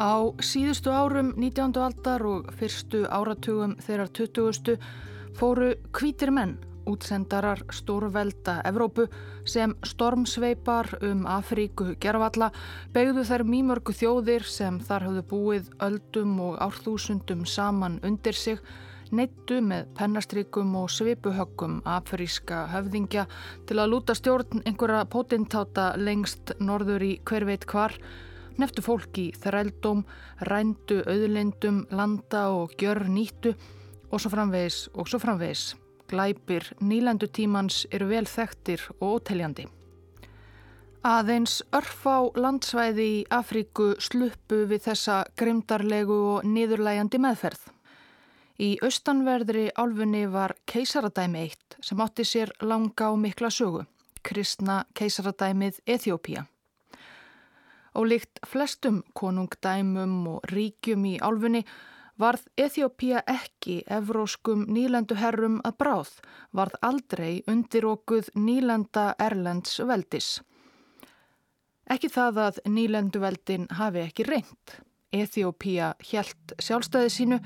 Á 0.00 0.32
síðustu 0.40 0.88
árum 0.88 1.34
19. 1.36 1.76
aldar 1.76 2.22
og 2.24 2.46
fyrstu 2.56 3.02
áratugum 3.12 3.74
þeirrar 3.84 4.08
20. 4.16 4.78
fóru 5.36 5.74
kvítir 5.92 6.30
menn, 6.32 6.54
útsendarar 6.88 7.60
stórvelda 7.68 8.62
Evrópu 8.64 9.10
sem 9.44 9.74
stormsveipar 9.84 10.88
um 11.04 11.26
Afríku 11.28 11.90
gerfalla 12.00 12.48
begðu 12.94 13.26
þær 13.28 13.44
mýmörgu 13.44 13.92
þjóðir 13.98 14.48
sem 14.48 14.78
þar 14.88 15.04
hafðu 15.10 15.26
búið 15.34 15.68
öldum 15.84 16.32
og 16.46 16.56
árþúsundum 16.64 17.44
saman 17.44 18.00
undir 18.00 18.40
sig 18.40 18.64
neittu 19.12 19.60
með 19.60 19.92
pennastrikum 20.00 20.72
og 20.80 20.88
svipuhöggum 20.96 21.82
afríska 21.84 22.64
höfðingja 22.72 23.28
til 23.68 23.76
að 23.76 23.92
lúta 23.92 24.16
stjórn 24.16 24.64
einhverja 24.64 25.04
potentáta 25.12 25.92
lengst 26.00 26.56
norður 26.56 27.04
í 27.04 27.14
hver 27.20 27.50
veit 27.52 27.68
hvar 27.68 28.00
neftu 28.58 28.82
fólki 28.82 29.30
þrældóm, 29.38 30.04
rændu 30.48 31.02
auðlindum, 31.06 31.84
landa 31.90 32.48
og 32.50 32.74
gjör 32.80 33.04
nýttu 33.06 33.54
og 34.10 34.20
svo 34.20 34.30
framvegis 34.32 34.88
og 34.94 35.08
svo 35.08 35.20
framvegis. 35.22 35.74
Glæpir 36.10 36.72
nýlendutímans 36.82 37.84
eru 37.94 38.08
vel 38.10 38.26
þekktir 38.26 38.82
og 38.98 39.20
óteljandi. 39.20 39.68
Aðeins 41.06 41.62
örfá 41.72 42.28
landsvæði 42.36 43.04
í 43.08 43.20
Afríku 43.32 43.94
sluppu 44.02 44.66
við 44.68 44.82
þessa 44.90 45.22
grimdarlegu 45.38 46.18
og 46.34 46.44
niðurlægandi 46.44 47.20
meðferð. 47.24 47.62
Í 48.60 48.74
austanverðri 48.84 49.70
álfunni 49.80 50.26
var 50.28 50.52
keisaradæmi 50.68 51.46
eitt 51.46 51.78
sem 51.80 52.02
átti 52.04 52.26
sér 52.28 52.52
langa 52.60 53.08
og 53.14 53.22
mikla 53.22 53.48
sögu, 53.48 53.86
kristna 54.20 54.82
keisaradæmið 54.92 55.80
Eþjópía. 55.86 56.44
Og 57.94 58.06
líkt 58.06 58.42
flestum 58.46 59.00
konungdæmum 59.18 60.18
og 60.30 60.52
ríkjum 60.52 61.06
í 61.10 61.16
álfunni 61.18 61.64
varð 62.20 62.44
Eþjópía 62.60 63.22
ekki 63.30 63.80
evróskum 63.88 64.66
nýlenduherrum 64.68 65.58
að 65.64 65.76
bráð, 65.80 66.12
varð 66.52 66.76
aldrei 66.84 67.40
undir 67.48 67.86
okkuð 67.88 68.30
nýlenda 68.36 69.14
Erlends 69.18 69.80
veldis. 69.88 70.30
Ekki 71.90 72.12
það 72.12 72.40
að 72.44 72.62
nýlenduveldin 72.70 73.66
hafi 73.80 74.04
ekki 74.04 74.28
reynd. 74.28 74.76
Eþjópía 75.10 75.94
hjælt 76.06 76.54
sjálfstæði 76.62 77.10
sínu 77.16 77.40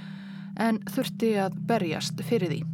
en 0.61 0.83
þurfti 0.91 1.33
að 1.47 1.61
berjast 1.71 2.21
fyrir 2.29 2.53
því. 2.53 2.65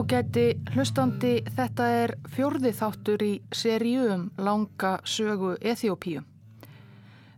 Ágæti 0.00 0.54
hlustandi 0.72 1.42
þetta 1.58 1.86
er 1.92 2.12
fjörði 2.32 2.70
þáttur 2.72 3.20
í 3.20 3.32
seríum 3.52 4.22
langa 4.40 4.94
sögu 5.04 5.50
Eþjópíu. 5.60 6.22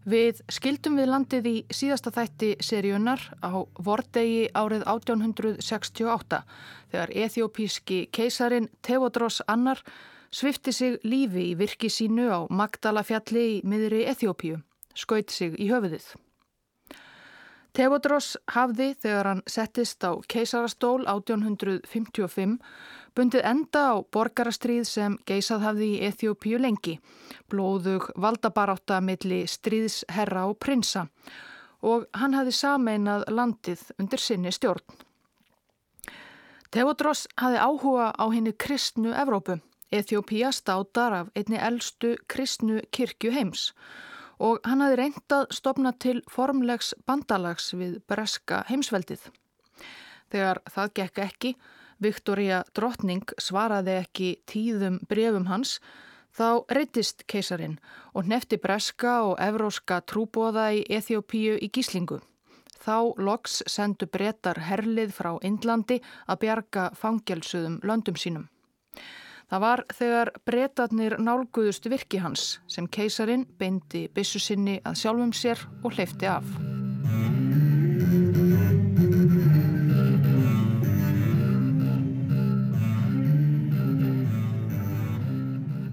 Við 0.06 0.44
skildum 0.46 1.00
við 1.00 1.10
landið 1.10 1.48
í 1.50 1.55
síðasta 1.74 2.12
þætti 2.14 2.52
seríunar 2.62 3.24
á 3.42 3.66
vordegi 3.83 4.46
árið 4.55 4.86
1868 4.94 6.42
þegar 6.92 7.14
Eþjópíski 7.24 8.00
keisarin 8.14 8.70
Teodros 8.79 9.42
Annar 9.50 9.83
svifti 10.30 10.70
sig 10.70 11.00
lífi 11.02 11.48
í 11.50 11.56
virki 11.58 11.90
sínu 11.90 12.30
á 12.30 12.40
Magdalafjalli 12.46 13.48
í 13.56 13.62
miðri 13.67 14.06
Eþjópíu, 14.14 14.62
skaut 14.94 15.34
sig 15.34 15.58
í 15.58 15.67
höfuðið. 15.73 16.12
Teodros 17.72 18.34
hafði 18.52 18.90
þegar 19.00 19.28
hann 19.30 19.38
settist 19.48 20.05
á 20.05 20.12
keisarastól 20.28 21.06
1855 21.08 22.58
bundið 23.16 23.46
enda 23.48 23.84
á 23.96 24.05
borgarastríð 24.12 24.84
sem 24.88 25.14
geisað 25.28 25.64
hafði 25.64 25.88
í 25.94 26.02
Eþjópíu 26.11 26.61
lengi, 26.61 26.98
blóðug 27.48 28.11
valdabaráta 28.20 29.00
milli 29.00 29.46
stríðsherra 29.48 30.44
og 30.50 30.58
prinsa 30.61 31.06
og 31.80 32.05
hann 32.12 32.36
hafði 32.36 32.55
sameinað 32.61 33.27
landið 33.32 33.88
undir 33.96 34.20
sinni 34.20 34.52
stjórn. 34.52 34.84
Teodros 36.72 37.24
hafði 37.40 37.64
áhuga 37.64 38.12
á 38.12 38.24
henni 38.28 38.52
kristnu 38.52 39.16
Evrópu. 39.16 39.62
Eþjópíu 39.92 40.52
státar 40.52 41.12
af 41.12 41.32
einni 41.36 41.56
eldstu 41.56 42.18
kristnu 42.28 42.84
kirkju 42.92 43.32
heims 43.32 43.70
og 43.72 44.11
og 44.38 44.60
hann 44.64 44.80
hafi 44.84 44.98
reyndað 45.00 45.52
stopna 45.52 45.92
til 45.92 46.22
formlegs 46.30 46.94
bandalags 47.06 47.72
við 47.74 48.00
breska 48.08 48.62
heimsveldið. 48.68 49.28
Þegar 50.32 50.62
það 50.72 50.92
gekk 50.98 51.22
ekki, 51.26 51.54
Viktoria 52.02 52.62
Drottning 52.74 53.28
svaraði 53.38 53.98
ekki 54.00 54.30
tíðum 54.50 54.98
brefum 55.08 55.46
hans, 55.46 55.78
þá 56.32 56.64
reytist 56.72 57.26
keisarin 57.28 57.78
og 58.16 58.26
nefti 58.26 58.58
breska 58.58 59.20
og 59.28 59.36
evróska 59.40 60.00
trúbóða 60.08 60.72
í 60.74 60.84
Eþjópíu 60.88 61.58
í 61.60 61.68
gíslingu. 61.68 62.22
Þá 62.82 63.14
loks 63.22 63.60
sendu 63.70 64.08
brettar 64.10 64.58
herlið 64.66 65.12
frá 65.14 65.36
Indlandi 65.46 66.00
að 66.26 66.40
bjarga 66.42 66.88
fangjálsuðum 66.98 67.78
löndum 67.86 68.18
sínum. 68.18 68.48
Það 69.52 69.61
var 69.61 69.80
þegar 69.92 70.29
breytatnir 70.48 71.14
nálguðust 71.20 71.85
virki 71.92 72.23
hans 72.24 72.42
sem 72.73 72.86
keisarin 72.89 73.42
beindi 73.61 74.07
bissu 74.17 74.40
sinni 74.40 74.79
að 74.89 74.95
sjálfum 75.02 75.35
sér 75.36 75.61
og 75.85 75.92
hleyfti 75.92 76.24
af. 76.24 76.46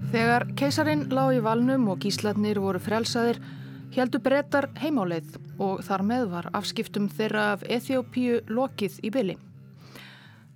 Þegar 0.08 0.48
keisarin 0.56 1.04
lág 1.12 1.36
í 1.36 1.44
valnum 1.44 1.84
og 1.92 2.00
gíslatnir 2.00 2.62
voru 2.64 2.80
frelsaðir, 2.80 3.42
heldu 3.92 4.24
breytar 4.24 4.70
heimáleið 4.80 5.36
og 5.60 5.84
þar 5.84 6.08
með 6.08 6.26
var 6.32 6.50
afskiptum 6.56 7.12
þeirra 7.12 7.50
af 7.58 7.68
Eþjópíu 7.68 8.40
lokið 8.48 9.02
í 9.04 9.12
bylli. 9.12 9.38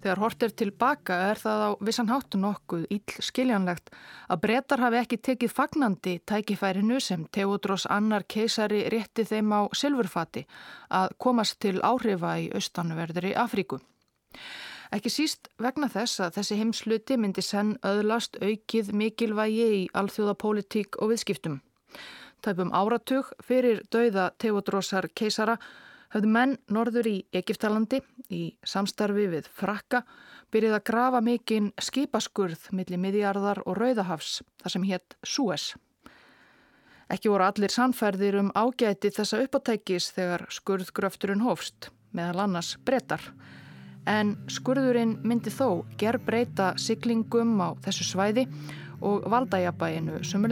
Þegar 0.04 0.20
hort 0.20 0.44
er 0.44 0.52
tilbaka 0.52 1.16
er 1.30 1.38
það 1.40 1.62
á 1.64 1.70
vissan 1.88 2.10
háttu 2.12 2.36
nokkuð 2.36 2.82
íll 2.92 3.12
skiljanlegt 3.24 3.86
að 4.28 4.40
brettar 4.42 4.82
hafi 4.84 4.98
ekki 5.00 5.16
tekið 5.30 5.54
fagnandi 5.56 6.12
tækifærinu 6.28 6.98
sem 7.00 7.22
Teodros 7.32 7.86
annar 7.88 8.26
keisari 8.28 8.82
rétti 8.92 9.24
þeim 9.24 9.54
á 9.56 9.60
silfurfati 9.72 10.42
að 10.92 11.14
komast 11.24 11.56
til 11.64 11.78
áhrifa 11.80 12.34
í 12.36 12.50
austanverðri 12.52 13.32
Afríku. 13.32 13.78
Ekki 14.92 15.08
síst 15.08 15.48
vegna 15.56 15.88
þess 15.88 16.20
að 16.20 16.36
þessi 16.36 16.60
heimsluti 16.60 17.16
myndi 17.16 17.46
senn 17.46 17.72
öðlast 17.80 18.36
aukið 18.44 18.92
mikilvægi 18.92 19.70
í 19.78 19.82
alþjóðapólitík 19.96 21.00
og 21.00 21.14
viðskiptum. 21.14 21.62
Tæpum 22.44 22.76
áratug 22.76 23.32
fyrir 23.40 23.80
dauða 23.88 24.28
Teodrosar 24.36 25.08
keisara 25.16 25.56
höfðu 26.12 26.30
menn 26.36 26.56
norður 26.68 27.08
í 27.10 27.16
Egiptalandi 27.32 28.00
í 28.34 28.42
samstarfi 28.66 29.26
við 29.32 29.48
frakka 29.54 30.02
byrjuð 30.54 30.76
að 30.76 30.84
grafa 30.90 31.22
mikinn 31.24 31.72
skipaskurð 31.82 32.68
millir 32.76 33.00
miðjarðar 33.02 33.62
og 33.64 33.78
rauðahafs 33.80 34.42
þar 34.62 34.74
sem 34.76 34.86
hétt 34.90 35.16
Suez. 35.24 35.72
Ekki 37.12 37.30
voru 37.30 37.46
allir 37.46 37.72
sannferðir 37.72 38.38
um 38.40 38.52
ágæti 38.56 39.10
þessa 39.12 39.42
uppáttækis 39.44 40.08
þegar 40.16 40.46
skurðgröfturinn 40.54 41.44
hófst, 41.44 41.90
meðal 42.16 42.46
annars 42.46 42.74
brettar. 42.86 43.22
En 44.08 44.34
skurðurinn 44.52 45.18
myndi 45.24 45.52
þó 45.52 45.84
ger 46.00 46.20
breyta 46.20 46.72
siglingum 46.80 47.56
á 47.60 47.76
þessu 47.84 48.08
svæði 48.08 48.48
og 49.04 49.24
valdajabæinu 49.32 50.22
sem 50.24 50.48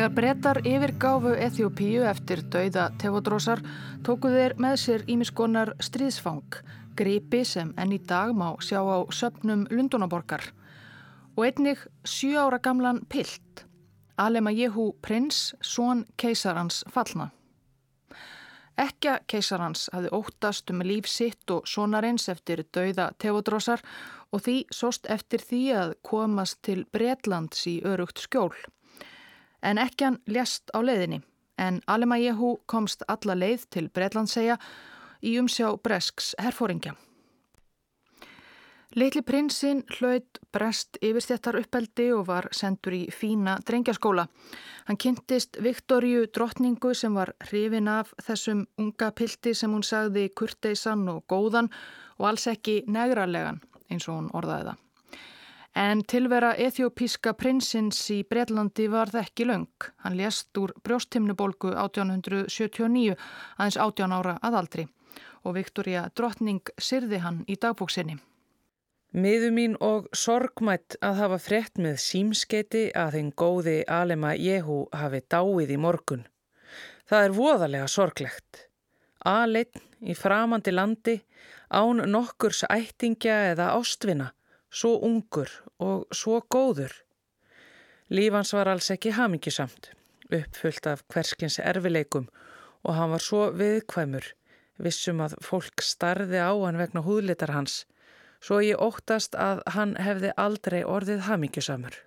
Þegar 0.00 0.14
brettar 0.16 0.58
yfirgáfu 0.64 1.30
Eþjópíu 1.44 2.06
eftir 2.08 2.40
dauða 2.48 2.86
Tevodrósar 2.96 3.60
tóku 4.00 4.30
þeir 4.32 4.54
með 4.56 4.78
sér 4.80 5.02
ímiskonar 5.12 5.74
stríðsfang, 5.76 6.56
gripi 6.96 7.42
sem 7.44 7.74
enn 7.76 7.92
í 7.92 7.98
dag 8.08 8.32
má 8.32 8.46
sjá 8.64 8.78
á 8.80 9.04
söpnum 9.12 9.66
Lundunaborgar 9.68 10.46
og 11.34 11.44
einnig 11.44 11.84
sjú 12.14 12.32
ára 12.40 12.62
gamlan 12.64 13.02
pilt, 13.12 13.66
Alema 14.16 14.54
Jehu 14.56 14.94
prins, 15.04 15.52
són 15.60 16.06
keisarans 16.16 16.80
fallna. 16.88 17.28
Ekja 18.80 19.20
keisarans 19.28 19.90
hafði 19.92 20.16
óttast 20.16 20.72
um 20.72 20.80
líf 20.80 21.12
sitt 21.12 21.44
og 21.52 21.68
sonarins 21.68 22.30
eftir 22.32 22.64
dauða 22.72 23.12
Tevodrósar 23.20 23.84
og 24.32 24.48
því 24.48 24.58
sóst 24.72 25.12
eftir 25.12 25.44
því 25.44 25.64
að 25.84 25.96
komast 26.00 26.62
til 26.64 26.86
Bretlands 26.88 27.68
í 27.68 27.82
örugt 27.84 28.24
skjól 28.24 28.56
en 29.62 29.78
ekki 29.78 30.08
hann 30.08 30.20
ljast 30.26 30.72
á 30.74 30.78
leiðinni 30.82 31.22
en 31.60 31.82
Alema 31.86 32.16
Jehu 32.18 32.56
komst 32.66 33.04
alla 33.08 33.36
leið 33.36 33.68
til 33.74 33.88
Breitlandsseia 33.92 34.56
í 35.20 35.36
umsjá 35.40 35.74
Bresks 35.84 36.34
herfóringja. 36.40 36.96
Litli 38.98 39.20
prinsinn 39.22 39.84
hlaut 40.00 40.40
brest 40.50 40.96
yfirstjættar 40.98 41.60
uppeldi 41.60 42.08
og 42.10 42.24
var 42.26 42.48
sendur 42.50 42.96
í 42.96 43.04
fína 43.14 43.60
drengjaskóla. 43.62 44.24
Hann 44.88 44.98
kynntist 44.98 45.60
Viktorju 45.62 46.24
drottningu 46.34 46.90
sem 46.98 47.14
var 47.14 47.30
hrifin 47.46 47.86
af 47.92 48.10
þessum 48.18 48.64
unga 48.82 49.12
pilti 49.14 49.54
sem 49.54 49.70
hún 49.70 49.86
sagði 49.86 50.26
kurteisan 50.34 51.06
og 51.12 51.22
góðan 51.30 51.70
og 52.18 52.32
alls 52.32 52.48
ekki 52.50 52.80
negralegan 52.90 53.62
eins 53.90 54.08
og 54.08 54.16
hún 54.16 54.32
orðaði 54.34 54.72
það. 54.72 54.82
En 55.74 56.02
tilvera 56.02 56.54
ethiopíska 56.58 57.32
prinsins 57.38 57.98
í 58.10 58.22
Breitlandi 58.26 58.88
var 58.90 59.12
það 59.12 59.26
ekki 59.26 59.46
laung. 59.46 59.90
Hann 60.02 60.16
lést 60.18 60.56
úr 60.58 60.72
brjóstimnubolgu 60.82 61.70
1879 61.74 63.14
aðeins 63.14 63.78
18 63.78 64.16
ára 64.16 64.38
aðaldri 64.42 64.88
og 65.44 65.54
Viktoria 65.56 66.08
drottning 66.16 66.60
syrði 66.78 67.20
hann 67.22 67.44
í 67.48 67.56
dagbóksinni. 67.60 68.18
Miðu 69.10 69.48
mín 69.50 69.72
og 69.82 70.06
sorgmætt 70.14 70.94
að 71.02 71.16
hafa 71.18 71.38
frett 71.42 71.78
með 71.82 71.96
símskeiti 72.02 72.82
að 72.94 73.16
þinn 73.16 73.30
góði 73.34 73.78
Alema 73.90 74.36
Jehu 74.38 74.84
hafi 74.94 75.22
dáið 75.26 75.72
í 75.74 75.78
morgun. 75.82 76.26
Það 77.10 77.24
er 77.24 77.34
voðalega 77.34 77.88
sorglegt. 77.90 78.66
Aleinn 79.26 79.82
í 80.06 80.14
framandi 80.14 80.72
landi, 80.72 81.16
án 81.74 82.04
nokkurs 82.06 82.62
ættingja 82.70 83.34
eða 83.50 83.72
ástvina, 83.74 84.30
svo 84.70 84.98
ungur 85.06 85.50
og 85.78 86.06
svo 86.14 86.40
góður. 86.48 86.92
Lífans 88.10 88.52
var 88.54 88.70
alls 88.70 88.90
ekki 88.90 89.12
hamingisamt, 89.14 89.92
uppfullt 90.30 90.86
af 90.86 91.04
hverskins 91.12 91.58
erfileikum 91.62 92.28
og 92.82 92.94
hann 92.96 93.12
var 93.12 93.22
svo 93.22 93.50
viðkvæmur, 93.54 94.24
vissum 94.80 95.20
að 95.20 95.36
fólk 95.44 95.84
starði 95.84 96.40
á 96.40 96.50
hann 96.54 96.80
vegna 96.80 97.04
húðlitar 97.04 97.52
hans, 97.54 97.84
svo 98.40 98.60
ég 98.64 98.80
óttast 98.80 99.36
að 99.36 99.60
hann 99.74 99.96
hefði 100.00 100.32
aldrei 100.36 100.80
orðið 100.84 101.26
hamingisamur. 101.28 101.98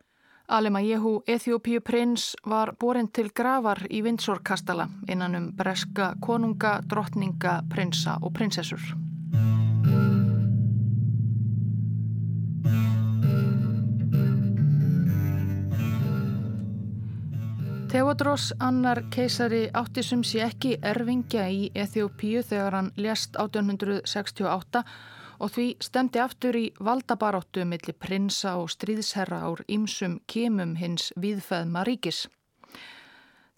Alema 0.54 0.81
Jehu, 0.83 1.21
Eþjópíu 1.27 1.80
prins, 1.80 2.33
var 2.45 2.74
borin 2.80 3.07
til 3.07 3.30
gravar 3.31 3.80
í 3.89 4.01
Vindsorkastala 4.04 4.89
innan 5.07 5.39
um 5.39 5.48
breska 5.56 6.13
konunga, 6.21 6.81
drottninga, 6.83 7.62
prinsa 7.71 8.18
og 8.21 8.33
prinsessur. 8.36 9.12
Theodros 17.93 18.47
annar 18.57 19.03
keisari 19.13 19.67
áttisum 19.69 20.23
sé 20.25 20.39
ekki 20.41 20.71
erfingja 20.81 21.43
í 21.53 21.67
Eþjópíu 21.77 22.39
þegar 22.41 22.73
hann 22.73 22.87
lést 22.97 23.37
1868 23.37 24.81
og 25.37 25.51
því 25.53 25.65
stemdi 25.87 26.21
aftur 26.23 26.57
í 26.57 26.63
valdabaróttu 26.87 27.67
millir 27.69 27.93
prinsa 27.93 28.55
og 28.57 28.71
stríðsherra 28.73 29.43
ár 29.45 29.61
ímsum 29.69 30.15
kemum 30.25 30.73
hins 30.81 31.11
viðfæðma 31.21 31.85
ríkis. 31.85 32.23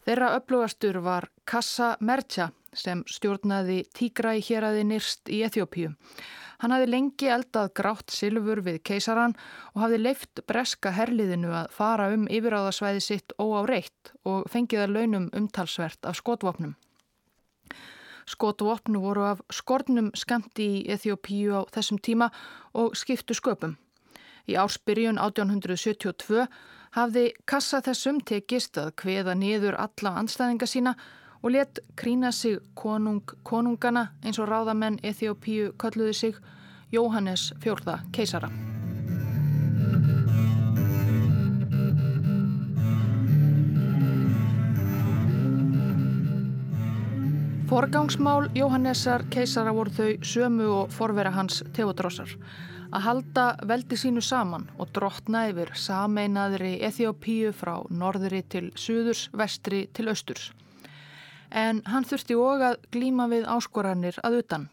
Þeirra 0.03 0.33
upplugastur 0.41 0.99
var 1.07 1.29
Kassa 1.47 1.93
Mertja 2.03 2.49
sem 2.77 3.03
stjórnaði 3.09 3.83
tígra 3.95 4.35
í 4.37 4.43
hér 4.45 4.69
aði 4.69 4.83
nýrst 4.87 5.31
í 5.31 5.41
Eþjópíu. 5.47 5.93
Hann 6.61 6.71
hafði 6.71 6.87
lengi 6.91 7.29
eldað 7.31 7.73
grátt 7.75 8.13
silfur 8.15 8.61
við 8.63 8.79
keisaran 8.87 9.35
og 9.73 9.81
hafði 9.83 9.99
leift 10.01 10.41
breska 10.47 10.93
herliðinu 10.95 11.51
að 11.51 11.71
fara 11.75 12.09
um 12.15 12.27
yfiráðasvæði 12.31 13.03
sitt 13.03 13.35
óáreitt 13.41 14.13
og 14.23 14.47
fengiða 14.51 14.87
launum 14.91 15.29
umtalsvert 15.35 16.07
af 16.07 16.19
skotvopnum. 16.21 16.75
Skotvopnu 18.25 19.01
voru 19.03 19.25
af 19.29 19.41
skornum 19.53 20.09
skemmti 20.17 20.69
í 20.79 20.85
Eþjópíu 20.95 21.59
á 21.59 21.61
þessum 21.75 21.99
tíma 22.01 22.31
og 22.73 22.95
skiptu 22.97 23.35
sköpum. 23.37 23.75
Í 24.49 24.57
ársbyrjun 24.57 25.19
1872 25.21 26.47
hafði 26.95 27.27
kassa 27.49 27.81
þessum 27.85 28.21
tekist 28.23 28.77
að 28.81 28.93
kveða 29.01 29.35
niður 29.37 29.77
alla 29.77 30.15
anstæðinga 30.21 30.69
sína 30.69 30.95
og 31.45 31.51
let 31.53 31.79
krína 31.95 32.31
sig 32.33 32.57
konung, 32.73 33.21
konungana 33.43 34.07
eins 34.25 34.39
og 34.41 34.49
ráðamenn 34.49 34.97
Eþjópíu 35.05 35.75
kalluði 35.77 36.13
sig 36.13 36.39
Jóhannes 36.91 37.51
fjórða 37.61 37.99
keisara. 38.11 38.49
Forgangsmál 47.69 48.49
Jóhannesar 48.57 49.27
keisara 49.29 49.73
voru 49.73 49.93
þau 49.93 50.11
sömu 50.25 50.73
og 50.79 50.91
forvera 50.93 51.29
hans 51.37 51.61
Teodrossar 51.77 52.33
að 52.89 53.05
halda 53.05 53.47
veldi 53.69 53.97
sínu 53.99 54.21
saman 54.25 54.69
og 54.79 54.89
drotna 54.97 55.45
yfir 55.51 55.75
sameinaðri 55.77 56.79
Eþjópíu 56.89 57.53
frá 57.53 57.75
norðri 57.89 58.41
til 58.49 58.71
suðurs, 58.73 59.27
vestri 59.33 59.85
til 59.93 60.09
austurs. 60.09 60.53
En 61.55 61.81
hann 61.87 62.03
þurfti 62.03 62.35
og 62.35 62.63
að 62.69 62.81
glíma 62.91 63.29
við 63.31 63.45
áskoranir 63.47 64.19
að 64.27 64.41
utan. 64.41 64.69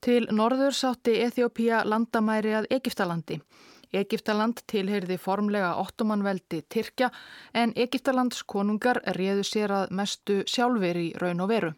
Til 0.00 0.22
norður 0.32 0.72
sátti 0.72 1.18
Eþjópíu 1.26 1.82
landamæri 1.84 2.56
að 2.56 2.70
Egiptalandi 2.72 3.42
Egiptaland 3.90 4.62
tilheyrði 4.70 5.16
formlega 5.18 5.74
ottomanveldi 5.82 6.62
Tyrkja 6.70 7.10
en 7.54 7.72
Egiptalands 7.76 8.44
konungar 8.46 9.00
réðu 9.16 9.44
sér 9.46 9.74
að 9.74 9.94
mestu 10.00 10.40
sjálfur 10.46 11.00
í 11.00 11.08
raun 11.18 11.42
og 11.42 11.50
veru. 11.50 11.72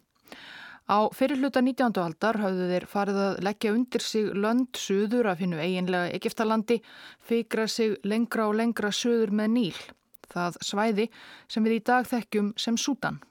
Á 0.83 1.09
fyrirluta 1.15 1.63
19. 1.63 1.95
aldar 2.03 2.37
hafðu 2.43 2.67
þeir 2.69 2.85
farið 2.91 3.19
að 3.23 3.41
leggja 3.47 3.73
undir 3.73 4.03
sig 4.03 4.29
lönd 4.35 4.77
suður 4.77 5.31
af 5.31 5.39
hinnu 5.39 5.57
eiginlega 5.63 6.11
Egiptalandi, 6.13 6.81
feigra 7.23 7.67
sig 7.67 7.95
lengra 8.03 8.49
og 8.51 8.57
lengra 8.59 8.91
suður 8.91 9.31
með 9.31 9.53
Níl, 9.55 9.79
það 10.33 10.59
svæði 10.69 11.07
sem 11.47 11.63
við 11.63 11.77
í 11.77 11.83
dag 11.91 12.09
þekkjum 12.09 12.53
sem 12.57 12.77
Sútan. 12.77 13.21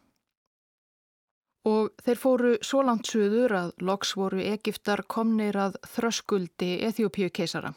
Og 1.68 1.92
þeir 2.02 2.18
fóru 2.18 2.56
svo 2.64 2.82
langt 2.82 3.06
suður 3.06 3.54
að 3.54 3.72
loks 3.86 4.16
voru 4.18 4.42
Egiptar 4.42 5.04
komnir 5.06 5.58
að 5.58 5.78
þröskuldi 5.94 6.72
Eþjópíu 6.88 7.30
keisara. 7.30 7.74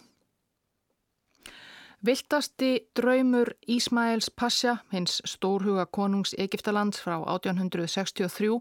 Viltasti 2.06 2.72
draumur 2.98 3.56
Ísmaels 3.72 4.28
Pasha, 4.30 4.76
hins 4.92 5.22
stórhuga 5.26 5.86
konungs 5.86 6.36
Egiptalands 6.38 7.00
frá 7.02 7.16
1863, 7.18 8.60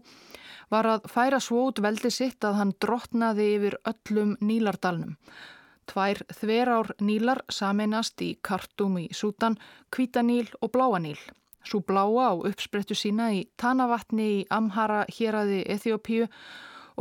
var 0.73 0.89
að 0.89 1.05
færa 1.11 1.41
svo 1.43 1.67
út 1.69 1.81
veldi 1.83 2.09
sitt 2.13 2.45
að 2.47 2.57
hann 2.61 2.73
drotnaði 2.81 3.49
yfir 3.57 3.77
öllum 3.91 4.33
Nílardalnum. 4.41 5.13
Tvær 5.85 6.21
þverár 6.33 6.93
Nílar 6.99 7.43
sameinast 7.49 8.21
í 8.25 8.35
Kartum 8.41 8.97
í 9.01 9.07
Sútan, 9.13 9.57
Kvítaníl 9.93 10.47
og 10.61 10.71
Bláaníl. 10.73 11.19
Svo 11.65 11.81
bláa 11.81 12.29
á 12.29 12.33
uppsprettu 12.35 12.95
sína 12.97 13.31
í 13.33 13.45
Tanavatni 13.57 14.27
í 14.39 14.45
Amhara 14.53 15.05
hér 15.09 15.41
aði 15.41 15.61
Eþjópíu 15.75 16.27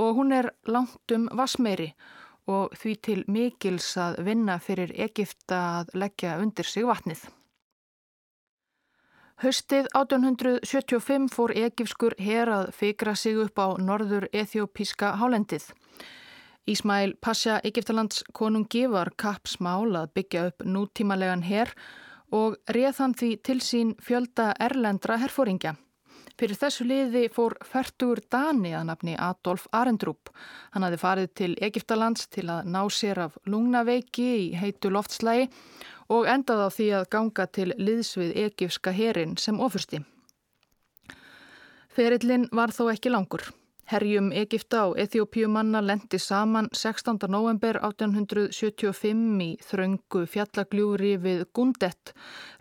og 0.00 0.16
hún 0.16 0.32
er 0.32 0.50
langt 0.66 1.12
um 1.12 1.28
Vasmeiri 1.32 1.92
og 2.50 2.74
því 2.76 2.94
til 3.06 3.20
mikils 3.28 3.94
að 4.00 4.20
vinna 4.26 4.58
fyrir 4.60 4.92
Egipta 5.06 5.60
að 5.80 5.96
leggja 6.00 6.36
undir 6.40 6.68
sig 6.68 6.86
vatnið. 6.88 7.24
Höstið 9.42 9.88
1875 9.98 11.32
fór 11.34 11.52
Egipskur 11.58 12.14
her 12.22 12.48
að 12.48 12.68
fikra 12.76 13.16
sig 13.18 13.36
upp 13.42 13.58
á 13.58 13.74
norður 13.82 14.28
ethiopíska 14.32 15.16
hálendið. 15.18 15.72
Ísmæl 16.64 17.12
Pasha 17.20 17.58
Egiptalands 17.60 18.22
konungi 18.32 18.86
var 18.88 19.10
kappsmál 19.20 19.90
að 20.00 20.12
byggja 20.16 20.44
upp 20.48 20.62
nútímalegan 20.64 21.42
her 21.44 21.68
og 22.32 22.54
reð 22.72 23.00
hann 23.02 23.12
því 23.12 23.28
til 23.44 23.56
sín 23.60 23.90
fjölda 24.00 24.54
erlendra 24.64 25.18
herfóringja. 25.20 25.74
Fyrir 26.40 26.56
þessu 26.58 26.86
liði 26.88 27.28
fór 27.30 27.54
færtugur 27.68 28.22
Dani 28.32 28.72
að 28.74 28.86
nafni 28.88 29.12
Adolf 29.20 29.66
Arendrup. 29.76 30.32
Hann 30.72 30.86
hafi 30.86 30.98
farið 31.02 31.28
til 31.40 31.50
Egiptalands 31.62 32.30
til 32.32 32.48
að 32.50 32.70
ná 32.72 32.80
sér 32.90 33.20
af 33.26 33.36
lungnaveiki 33.44 34.30
í 34.46 34.46
heitu 34.58 34.90
loftslægi 34.90 35.50
og 36.16 36.30
endaði 36.32 36.64
á 36.64 36.70
því 36.78 36.86
að 36.98 37.10
ganga 37.12 37.46
til 37.46 37.68
liðsvið 37.76 38.32
egifska 38.46 38.96
herin 38.96 39.36
sem 39.36 39.60
ofursti. 39.60 40.00
Ferillin 41.94 42.48
var 42.50 42.72
þó 42.74 42.88
ekki 42.96 43.12
langur. 43.12 43.44
Herjum 43.84 44.30
Egipta 44.32 44.86
og 44.88 44.94
Eþjópiumanna 44.96 45.82
lendi 45.84 46.16
saman 46.18 46.70
16. 46.72 47.18
november 47.28 47.76
1875 47.84 49.42
í 49.44 49.48
þröngu 49.60 50.22
fjallagljúri 50.32 51.10
við 51.20 51.42
Gundet, 51.52 52.14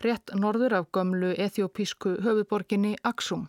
rétt 0.04 0.34
norður 0.36 0.74
af 0.82 0.90
gömlu 0.92 1.30
eþjópísku 1.46 2.18
höfuborginni 2.26 2.92
Aksum. 3.08 3.46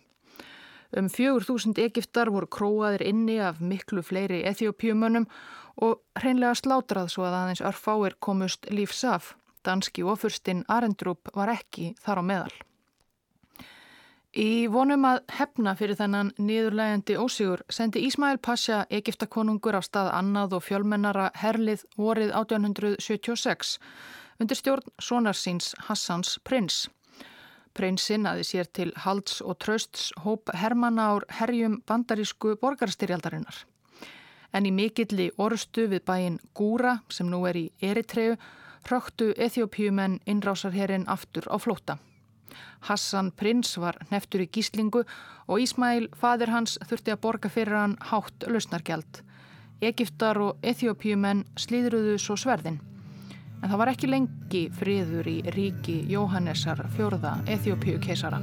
Um 0.96 1.10
fjögur 1.12 1.44
þúsund 1.44 1.76
Egiptar 1.82 2.32
voru 2.32 2.48
króaðir 2.48 3.04
inni 3.10 3.36
af 3.44 3.60
miklu 3.60 4.00
fleiri 4.00 4.40
ethiopjumönnum 4.48 5.26
og 5.76 6.00
hreinlega 6.16 6.56
slátrað 6.56 7.10
svo 7.12 7.26
að 7.28 7.36
aðeins 7.42 7.64
örfáir 7.72 8.16
komust 8.20 8.70
lífsaf. 8.72 9.34
Danski 9.68 10.06
ofurstinn 10.06 10.64
Arendrup 10.64 11.28
var 11.36 11.52
ekki 11.52 11.92
þar 12.00 12.22
á 12.22 12.28
meðal. 12.32 12.56
Í 14.36 14.66
vonum 14.68 15.06
að 15.08 15.22
hefna 15.32 15.72
fyrir 15.78 15.96
þennan 15.96 16.30
niðurlegandi 16.36 17.14
ósigur 17.16 17.62
sendi 17.72 18.02
Ísmail 18.04 18.36
Pasha 18.36 18.82
Egiptakonungur 18.92 19.78
á 19.78 19.80
stað 19.80 20.10
annað 20.12 20.58
og 20.58 20.64
fjölmennara 20.66 21.30
herlið 21.40 21.86
vorið 21.96 22.34
1876 22.36 23.70
undir 24.36 24.58
stjórn 24.58 24.92
sonarsins 25.00 25.70
Hassans 25.86 26.34
prins. 26.44 26.82
Prinsinn 27.72 28.28
aði 28.28 28.44
sér 28.44 28.68
til 28.68 28.92
halds 29.06 29.38
og 29.40 29.56
trösts 29.64 30.10
hóp 30.26 30.52
Hermanna 30.52 31.06
ár 31.14 31.24
herjum 31.38 31.78
bandarísku 31.88 32.58
borgarstyrjaldarinnar. 32.60 33.62
En 34.52 34.68
í 34.68 34.72
mikilli 34.72 35.30
orustu 35.40 35.86
við 35.88 36.04
bæin 36.04 36.36
Gúra 36.52 36.98
sem 37.08 37.32
nú 37.32 37.40
er 37.48 37.56
í 37.56 37.70
Eritreu 37.80 38.36
hröktu 38.84 39.30
Eþjópiumenn 39.32 40.20
innrásarherin 40.28 41.08
aftur 41.08 41.48
á 41.48 41.56
flóta. 41.56 41.96
Hassan 42.88 43.32
prins 43.36 43.76
var 43.80 43.98
neftur 44.10 44.44
í 44.44 44.50
gíslingu 44.52 45.04
og 45.46 45.62
Ísmæl, 45.62 46.08
fadir 46.14 46.52
hans, 46.54 46.76
þurfti 46.88 47.14
að 47.14 47.22
borga 47.22 47.52
fyrir 47.52 47.78
hann 47.78 47.96
hátt 48.10 48.46
lausnargjald. 48.50 49.22
Egiptar 49.84 50.40
og 50.40 50.62
Eþjópiumenn 50.64 51.44
slíðruðu 51.60 52.16
svo 52.20 52.38
sverðin. 52.40 52.80
En 53.62 53.68
það 53.70 53.80
var 53.82 53.92
ekki 53.92 54.10
lengi 54.12 54.62
friður 54.78 55.28
í 55.28 55.36
ríki 55.56 56.00
Jóhannesar 56.12 56.86
fjörða 56.96 57.38
Eþjópiu 57.56 58.00
keisara. 58.02 58.40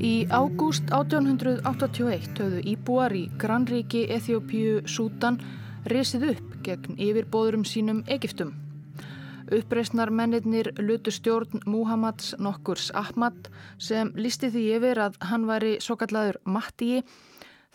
Í 0.00 0.24
ágúst 0.32 0.86
1881 0.96 2.38
höfðu 2.40 2.60
íbúar 2.72 3.12
í 3.12 3.26
grannríki 3.36 4.06
Eþjópíu 4.08 4.78
Sútan 4.88 5.36
resið 5.92 6.22
upp 6.30 6.54
gegn 6.64 6.94
yfirbóðurum 6.96 7.66
sínum 7.68 7.98
Egiptum. 8.08 8.54
Uppreysnar 9.52 10.08
mennirnir 10.08 10.70
lutu 10.80 11.12
stjórn 11.12 11.60
Muhammads 11.68 12.32
nokkurs 12.40 12.88
Ahmad 12.96 13.50
sem 13.76 14.08
listi 14.16 14.48
því 14.48 14.62
yfir 14.78 15.02
að 15.04 15.18
hann 15.20 15.44
væri 15.44 15.74
svo 15.84 15.98
kallaður 16.00 16.40
Mattíi. 16.48 17.02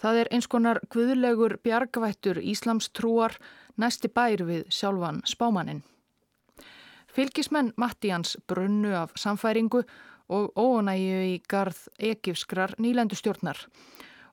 Það 0.01 0.23
er 0.23 0.31
eins 0.33 0.49
konar 0.49 0.81
guðlegur 0.89 1.59
bjargvættur 1.61 2.41
Íslams 2.41 2.89
trúar 2.89 3.37
næsti 3.77 4.09
bær 4.09 4.41
við 4.49 4.65
sjálfan 4.73 5.21
spámaninn. 5.29 5.85
Fylgismenn 7.05 7.75
Mattíans 7.77 8.33
brunnu 8.49 8.97
af 8.97 9.13
samfæringu 9.13 9.85
og 9.85 9.95
ónægju 10.29 11.19
í 11.29 11.35
garð 11.49 11.85
egifskrar 11.99 12.75
nýlendustjórnar 12.81 13.59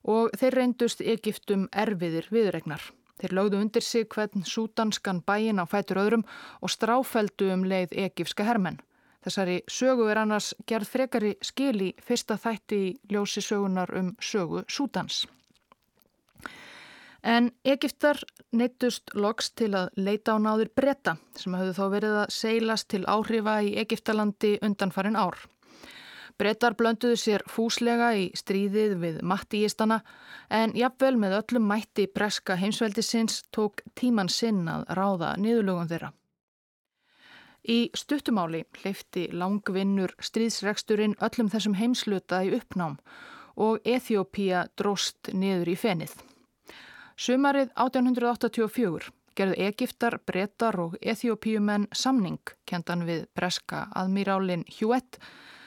og 0.02 0.32
þeir 0.38 0.56
reyndust 0.58 1.00
Egiptum 1.00 1.68
erfiðir 1.72 2.28
viðregnar. 2.32 2.82
Þeir 3.20 3.34
lögðu 3.38 3.60
undir 3.62 3.84
sig 3.86 4.08
hvern 4.10 4.42
súdanskan 4.42 5.20
bæin 5.22 5.62
á 5.62 5.64
fætur 5.68 6.00
öðrum 6.02 6.24
og 6.60 6.72
stráfældu 6.72 7.52
um 7.54 7.62
leið 7.62 7.94
egifska 8.08 8.46
hermenn. 8.48 8.80
Þessari 9.22 9.60
sögu 9.70 10.08
er 10.10 10.18
annars 10.18 10.50
gerð 10.66 10.90
frekari 10.90 11.36
skil 11.46 11.76
í 11.78 11.92
fyrsta 12.02 12.34
þætti 12.34 12.78
í 12.88 12.90
ljósi 13.12 13.44
sögunar 13.44 13.92
um 13.94 14.16
sögu 14.18 14.64
Súdans. 14.66 15.26
En 17.22 17.52
Egiptar 17.62 18.18
neittust 18.50 19.12
loks 19.14 19.52
til 19.54 19.70
að 19.78 19.92
leita 19.94 20.34
á 20.34 20.42
náður 20.42 20.72
bretta 20.74 21.14
sem 21.38 21.54
hafðu 21.54 21.76
þó 21.76 21.84
verið 21.92 22.16
að 22.24 22.32
seilast 22.34 22.88
til 22.90 23.04
áhrifa 23.06 23.60
í 23.62 23.76
Egiptalandi 23.78 24.56
undanfarin 24.58 25.14
ár. 25.14 25.38
Brettar 26.38 26.74
blönduðu 26.78 27.18
sér 27.20 27.44
fúslega 27.50 28.12
í 28.18 28.30
stríðið 28.36 28.96
við 29.02 29.20
mattíistana 29.26 30.00
en 30.50 30.72
jafnvel 30.78 31.14
með 31.20 31.36
öllum 31.40 31.68
mætti 31.68 32.08
breska 32.08 32.56
heimsveldisins 32.60 33.42
tók 33.54 33.84
tíman 33.98 34.30
sinn 34.32 34.64
að 34.68 34.86
ráða 34.98 35.36
niðurlögum 35.42 35.90
þeirra. 35.92 36.12
Í 37.62 37.92
stuttumáli 37.94 38.64
hleyfti 38.80 39.28
langvinnur 39.30 40.16
stríðsregsturinn 40.18 41.14
öllum 41.22 41.50
þessum 41.52 41.76
heimsluta 41.78 42.42
í 42.42 42.50
uppnám 42.56 42.98
og 43.54 43.84
Eþjópía 43.86 44.66
dróst 44.76 45.30
niður 45.32 45.70
í 45.70 45.76
fenið. 45.78 46.14
Sumarið 47.14 47.70
1884 47.76 49.12
gerðu 49.38 49.56
Egiptar, 49.68 50.18
Brettar 50.26 50.78
og 50.80 50.96
Eþjópíumenn 51.00 51.86
samning 51.94 52.40
kentan 52.68 53.06
við 53.06 53.28
breska 53.36 53.86
aðmírálinn 53.94 54.64
Hjúett 54.68 55.20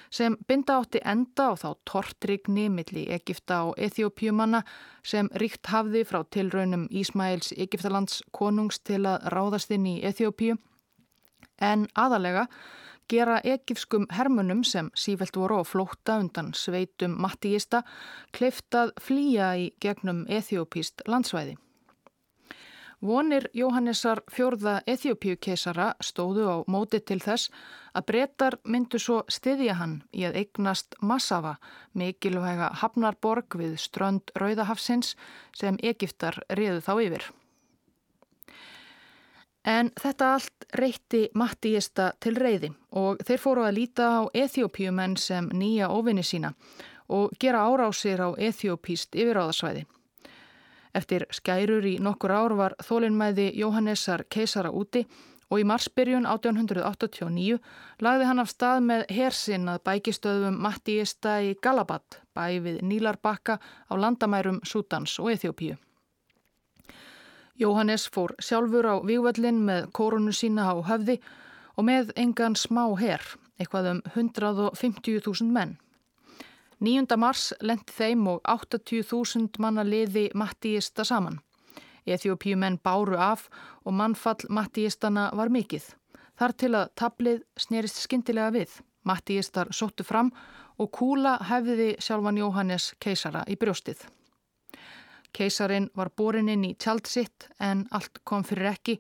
sem 0.10 0.38
binda 0.48 0.80
átti 0.80 1.02
enda 1.06 1.50
á 1.50 1.54
þá 1.58 1.70
tortrygni 1.90 2.68
milli 2.70 3.06
Egipta 3.18 3.64
og 3.70 3.80
Eþjópjumanna 3.82 4.64
sem 5.04 5.30
ríkt 5.42 5.68
hafði 5.72 6.06
frá 6.06 6.24
tilraunum 6.30 6.88
Ísmails 6.92 7.54
Egiptalands 7.58 8.22
konungs 8.32 8.80
til 8.80 9.04
að 9.06 9.30
ráðast 9.34 9.72
inn 9.76 9.86
í 9.90 10.00
Eþjópju 10.06 10.58
en 11.62 11.88
aðalega 11.96 12.48
gera 13.10 13.38
egipskum 13.44 14.08
hermunum 14.12 14.64
sem 14.66 14.90
sífelt 14.98 15.38
voru 15.38 15.62
á 15.62 15.64
flótta 15.64 16.18
undan 16.22 16.54
sveitum 16.58 17.18
mattíista 17.22 17.84
kleiftað 18.34 18.96
flýja 19.02 19.54
í 19.62 19.70
gegnum 19.82 20.26
Eþjópíst 20.30 21.06
landsvæði. 21.08 21.56
Vonir 23.06 23.50
Jóhannesar 23.54 24.24
fjörða 24.34 24.80
Eþjópíukeisara 24.90 25.92
stóðu 26.02 26.46
á 26.50 26.58
móti 26.66 26.98
til 27.06 27.20
þess 27.22 27.52
að 27.94 28.06
breytar 28.10 28.58
myndu 28.66 28.98
svo 28.98 29.20
styðja 29.30 29.76
hann 29.78 29.94
í 30.10 30.24
að 30.26 30.40
eignast 30.42 30.98
Massafa, 31.06 31.56
mikilvæga 31.94 32.72
hafnarborg 32.82 33.60
við 33.62 33.78
strönd 33.84 34.34
Rauðahafsins 34.42 35.14
sem 35.54 35.78
Egiptar 35.84 36.40
riðu 36.50 36.82
þá 36.82 36.94
yfir. 37.06 37.30
En 39.66 39.92
þetta 40.02 40.34
allt 40.34 40.70
reytti 40.74 41.28
Mattíista 41.38 42.12
til 42.22 42.34
reyði 42.42 42.72
og 42.90 43.22
þeir 43.26 43.42
fóru 43.42 43.68
að 43.68 43.78
líta 43.82 44.10
á 44.18 44.22
Eþjópíumenn 44.34 45.18
sem 45.18 45.52
nýja 45.54 45.94
ofinni 45.94 46.26
sína 46.26 46.56
og 47.10 47.38
gera 47.38 47.68
árásir 47.70 48.18
á 48.18 48.34
Eþjópíst 48.34 49.14
yfiráðasvæði. 49.14 49.86
Eftir 50.96 51.26
skærur 51.36 51.84
í 51.84 51.98
nokkur 52.00 52.32
ár 52.32 52.54
var 52.56 52.76
þólinnmæði 52.88 53.50
Jóhannessar 53.60 54.24
keisara 54.32 54.72
úti 54.72 55.04
og 55.52 55.62
í 55.62 55.66
marsbyrjun 55.68 56.26
1889 56.26 57.60
lagði 58.06 58.30
hann 58.30 58.42
af 58.42 58.52
stað 58.52 58.84
með 58.90 59.04
hersinn 59.18 59.70
að 59.70 59.82
bækistöðum 59.90 60.58
Mattíista 60.64 61.38
í 61.44 61.54
Galabat, 61.62 62.22
bæ 62.34 62.60
við 62.64 62.80
Nílarbakka 62.88 63.60
á 63.62 63.94
landamærum 63.94 64.62
Sútans 64.64 65.20
og 65.20 65.34
Eþjópíu. 65.36 65.78
Jóhannes 67.56 68.10
fór 68.12 68.36
sjálfur 68.44 68.88
á 68.88 68.96
vývöldin 69.04 69.62
með 69.68 69.92
korunu 69.96 70.34
sína 70.36 70.72
á 70.72 70.76
höfði 70.84 71.22
og 71.76 71.88
með 71.88 72.12
engan 72.20 72.56
smá 72.60 72.84
herr, 73.00 73.24
eitthvað 73.60 73.92
um 73.94 74.02
150.000 74.16 75.52
menn. 75.52 75.78
9. 76.80 77.16
mars 77.18 77.54
lendi 77.62 77.94
þeim 77.96 78.26
og 78.28 78.42
80.000 78.52 79.62
manna 79.64 79.84
liði 79.88 80.28
Mattíista 80.36 81.06
saman. 81.08 81.40
Eþjópíumenn 82.06 82.82
báru 82.84 83.16
af 83.18 83.48
og 83.86 83.94
mannfall 83.94 84.50
Mattíistana 84.50 85.30
var 85.34 85.50
mikill. 85.50 85.86
Þar 86.36 86.52
til 86.60 86.74
að 86.76 86.92
tablið 87.00 87.40
snerist 87.58 88.02
skindilega 88.04 88.52
við. 88.52 88.76
Mattíistar 89.08 89.72
sóttu 89.72 90.04
fram 90.04 90.34
og 90.78 90.92
kúla 90.92 91.38
hefði 91.48 91.96
sjálfan 92.00 92.42
Jóhannes 92.42 92.92
keisara 93.00 93.46
í 93.48 93.56
brjóstið. 93.56 94.04
Keisarin 95.36 95.90
var 95.96 96.12
borin 96.16 96.50
inn 96.50 96.66
í 96.68 96.76
tjald 96.76 97.08
sitt 97.08 97.48
en 97.60 97.88
allt 97.92 98.20
kom 98.24 98.44
fyrir 98.44 98.74
ekki. 98.76 99.00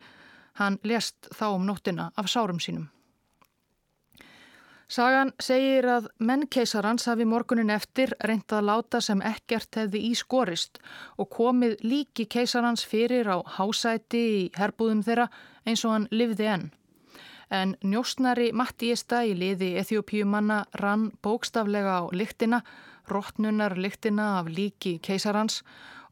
Hann 0.59 0.79
lest 0.83 1.27
þá 1.35 1.49
um 1.51 1.67
nóttina 1.67 2.11
af 2.15 2.31
sárum 2.31 2.59
sínum. 2.59 2.94
Sagan 4.95 5.33
segir 5.43 5.83
að 5.91 6.05
menn 6.23 6.45
keisarans 6.47 7.03
hafi 7.09 7.25
morgunin 7.27 7.71
eftir 7.73 8.13
reyndað 8.23 8.61
að 8.61 8.67
láta 8.69 8.99
sem 9.03 9.23
ekkert 9.27 9.75
hefði 9.75 9.99
í 10.07 10.11
skorist 10.15 10.79
og 11.19 11.27
komið 11.35 11.73
líki 11.83 12.25
keisarans 12.31 12.85
fyrir 12.87 13.27
á 13.27 13.43
hásæti 13.57 14.21
í 14.35 14.45
herbúðum 14.55 15.01
þeirra 15.03 15.25
eins 15.67 15.83
og 15.83 15.95
hann 15.95 16.05
livði 16.15 16.47
enn. 16.53 16.63
En 17.51 17.73
njóstnari 17.83 18.53
Mattíista 18.55 19.25
í 19.27 19.35
liði 19.35 19.73
Eþjópíumanna 19.81 20.61
rann 20.79 21.09
bókstaflega 21.27 21.99
á 21.99 22.03
lyktina, 22.15 22.61
rótnunar 23.11 23.75
lyktina 23.75 24.29
af 24.39 24.47
líki 24.47 24.95
keisarans 25.03 25.59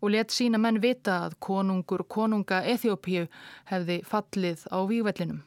og 0.02 0.12
let 0.18 0.36
sína 0.36 0.60
menn 0.60 0.84
vita 0.84 1.22
að 1.30 1.40
konungur 1.40 2.04
konunga 2.04 2.60
Eþjópíu 2.76 3.32
hefði 3.72 4.02
fallið 4.12 4.68
á 4.76 4.80
vývellinum. 4.92 5.44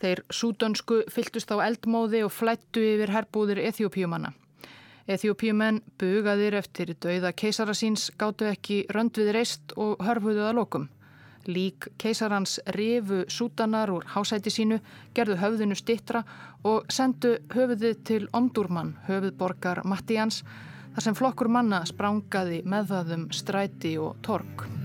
Þeir 0.00 0.22
súdönsku 0.32 1.02
fyltust 1.12 1.50
á 1.52 1.60
eldmóði 1.60 2.22
og 2.24 2.32
flættu 2.32 2.80
yfir 2.94 3.12
herbúðir 3.12 3.60
Eþjópíumanna. 3.68 4.32
Eþjópíumenn 5.10 5.82
bugaðir 6.00 6.56
eftir 6.60 6.94
dauða 7.02 7.32
keisara 7.36 7.74
síns 7.74 8.08
gáttu 8.20 8.48
ekki 8.48 8.84
rönd 8.94 9.18
við 9.18 9.32
reist 9.36 9.74
og 9.76 10.00
hörfuðu 10.06 10.46
að 10.46 10.56
lokum. 10.60 10.88
Lík 11.48 11.88
keisarans 11.98 12.58
rifu 12.76 13.24
súdanar 13.28 13.90
úr 13.90 14.04
hásæti 14.14 14.52
sínu, 14.52 14.80
gerðu 15.16 15.38
höfðinu 15.40 15.76
stittra 15.76 16.24
og 16.64 16.88
sendu 16.92 17.38
höfuðið 17.54 18.04
til 18.04 18.28
Omdurman, 18.36 18.98
höfuðborgar 19.08 19.82
Mattíans, 19.84 20.44
þar 20.94 21.08
sem 21.08 21.16
flokkur 21.16 21.48
manna 21.48 21.82
sprángaði 21.88 22.62
með 22.68 22.92
það 22.92 23.16
um 23.16 23.26
stræti 23.32 23.96
og 23.98 24.20
tork. 24.26 24.79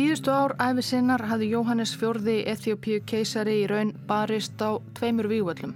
Síðustu 0.00 0.32
ár 0.32 0.54
æfi 0.56 0.80
sinnar 0.80 1.20
hafði 1.28 1.50
Jóhannes 1.50 1.90
fjörði 2.00 2.38
Eþjópíu 2.48 3.02
keisari 3.04 3.58
í 3.60 3.66
raun 3.68 3.90
barist 4.08 4.56
á 4.64 4.80
tveimur 4.96 5.28
vývöldum. 5.28 5.74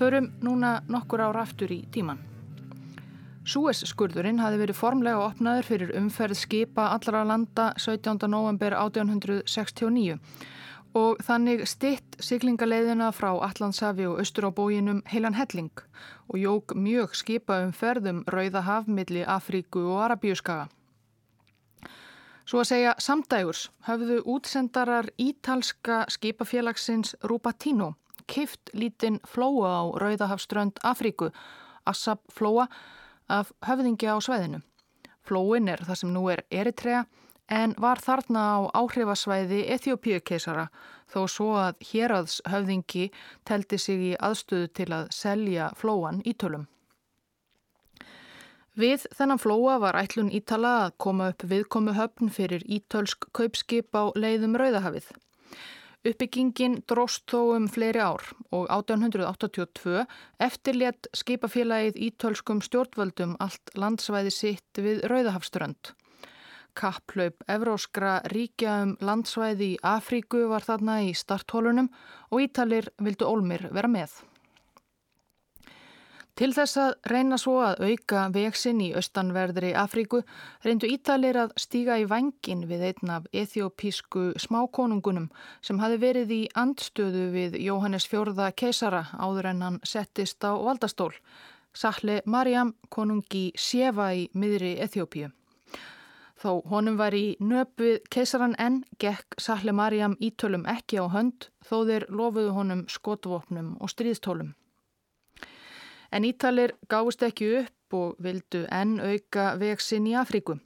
Förum 0.00 0.30
núna 0.40 0.70
nokkur 0.88 1.20
ár 1.20 1.36
aftur 1.42 1.74
í 1.76 1.82
tíman. 1.92 2.22
Súes 3.44 3.84
skurðurinn 3.90 4.40
hafði 4.40 4.62
verið 4.62 4.80
formlega 4.80 5.26
opnaður 5.26 5.68
fyrir 5.68 5.94
umferð 6.00 6.40
skipa 6.40 6.88
allra 6.96 7.20
landa 7.28 7.68
17. 7.76 8.16
november 8.32 8.80
1869 8.80 10.16
og 10.96 11.20
þannig 11.28 11.68
stitt 11.68 12.16
siglingaleiðina 12.16 13.12
frá 13.12 13.34
Allandsafi 13.36 14.08
og 14.08 14.24
austur 14.24 14.48
á 14.48 14.56
bóginum 14.56 15.04
heilan 15.12 15.36
helling 15.36 15.84
og 16.32 16.40
jók 16.40 16.72
mjög 16.72 17.12
skipa 17.12 17.60
um 17.66 17.76
ferðum 17.76 18.24
Rauðahaf 18.24 18.88
milli 18.88 19.20
Afríku 19.20 19.90
og 19.90 20.06
Arabíuskaga. 20.08 20.70
Svo 22.44 22.62
að 22.62 22.68
segja 22.72 22.92
samdægurs 22.98 23.68
hafðu 23.86 24.20
útsendarar 24.26 25.08
ítalska 25.18 26.04
skipafélagsins 26.10 27.14
Rupatino 27.22 27.92
kift 28.26 28.70
lítinn 28.72 29.20
flóa 29.26 29.70
á 29.78 29.82
Rauðahafströnd 30.02 30.80
Afríku, 30.82 31.30
Assab 31.86 32.22
flóa, 32.30 32.68
af 33.28 33.52
höfðingi 33.66 34.06
á 34.10 34.16
sveðinu. 34.22 34.62
Flóin 35.22 35.68
er 35.70 35.82
það 35.86 36.00
sem 36.00 36.12
nú 36.12 36.26
er 36.30 36.42
Eritrea 36.50 37.04
en 37.48 37.74
var 37.78 38.02
þarna 38.02 38.42
á 38.42 38.58
áhrifasvæði 38.74 39.62
Eþjópíukeisara 39.76 40.66
þó 41.12 41.20
svo 41.28 41.48
að 41.60 41.78
héraðs 41.92 42.40
höfðingi 42.48 43.10
teldi 43.48 43.78
sig 43.78 44.02
í 44.10 44.12
aðstöðu 44.18 44.70
til 44.74 44.88
að 44.92 45.10
selja 45.14 45.70
flóan 45.78 46.22
í 46.26 46.34
tölum. 46.34 46.66
Við 48.72 49.02
þennan 49.12 49.36
flóa 49.36 49.74
var 49.82 49.98
ætlun 50.00 50.30
Ítala 50.32 50.70
að 50.86 50.94
koma 51.04 51.26
upp 51.34 51.42
viðkomu 51.44 51.92
höfn 51.92 52.30
fyrir 52.32 52.62
ítölsk 52.64 53.26
kaupskip 53.36 53.92
á 53.92 54.08
leiðum 54.16 54.56
Rauðahafið. 54.56 55.10
Uppbyggingin 56.08 56.78
dróst 56.88 57.26
þó 57.28 57.52
um 57.58 57.66
fleiri 57.68 58.00
ár 58.00 58.24
og 58.48 58.64
1882 58.72 60.06
eftirlétt 60.40 61.10
skipafélagið 61.12 62.00
ítölskum 62.08 62.64
stjórnvöldum 62.64 63.36
allt 63.44 63.76
landsvæði 63.76 64.32
sitt 64.32 64.80
við 64.80 65.04
Rauðahafströnd. 65.12 65.92
Kapplaup 66.72 67.44
Evróskra 67.52 68.22
ríkja 68.32 68.80
um 68.86 68.96
landsvæði 69.04 69.74
í 69.76 69.80
Afríku 69.84 70.46
var 70.48 70.64
þarna 70.64 71.02
í 71.04 71.12
starthólunum 71.12 71.92
og 72.32 72.48
Ítalir 72.48 72.88
vildu 72.96 73.28
Olmir 73.28 73.68
vera 73.68 73.92
með. 74.00 74.22
Til 76.42 76.50
þess 76.50 76.78
að 76.82 76.92
reyna 77.06 77.36
svo 77.38 77.52
að 77.62 77.84
auka 77.86 78.20
vexin 78.34 78.80
í 78.82 78.88
austanverðri 78.98 79.68
Afríku 79.78 80.24
reyndu 80.64 80.88
Ítalir 80.90 81.36
að 81.38 81.52
stíga 81.62 82.00
í 82.02 82.06
vangin 82.10 82.64
við 82.66 82.80
einn 82.88 83.10
af 83.14 83.28
ethiopísku 83.30 84.24
smákonungunum 84.42 85.28
sem 85.62 85.78
hafi 85.78 86.00
verið 86.02 86.32
í 86.34 86.38
andstöðu 86.58 87.28
við 87.30 87.54
Jóhannes 87.62 88.08
Fjörða 88.10 88.48
keisara 88.58 89.04
áður 89.22 89.52
en 89.52 89.62
hann 89.62 89.76
settist 89.86 90.42
á 90.42 90.50
valdastól. 90.58 91.12
Sahle 91.70 92.16
Mariam 92.26 92.72
konungi 92.90 93.52
Sjeva 93.54 94.08
í 94.10 94.24
miðri 94.34 94.72
Ethiopíu. 94.82 95.28
Þó 96.42 96.58
honum 96.72 96.96
var 96.98 97.14
í 97.14 97.36
nöpuð 97.38 98.00
keisaran 98.10 98.58
enn 98.58 98.80
gekk 98.98 99.38
Sahle 99.38 99.70
Mariam 99.70 100.18
ítölum 100.18 100.66
ekki 100.66 100.98
á 100.98 101.06
hönd 101.06 101.52
þó 101.62 101.84
þeir 101.86 102.08
lofuðu 102.10 102.56
honum 102.58 102.82
skotvopnum 102.90 103.76
og 103.78 103.94
stríðstólum. 103.94 104.56
En 106.12 106.26
Ítalir 106.28 106.74
gáðist 106.92 107.24
ekki 107.24 107.48
upp 107.62 107.96
og 107.96 108.20
vildu 108.20 108.66
enn 108.68 108.98
auka 109.00 109.54
vegsin 109.60 110.06
í 110.10 110.12
Afríku. 110.20 110.58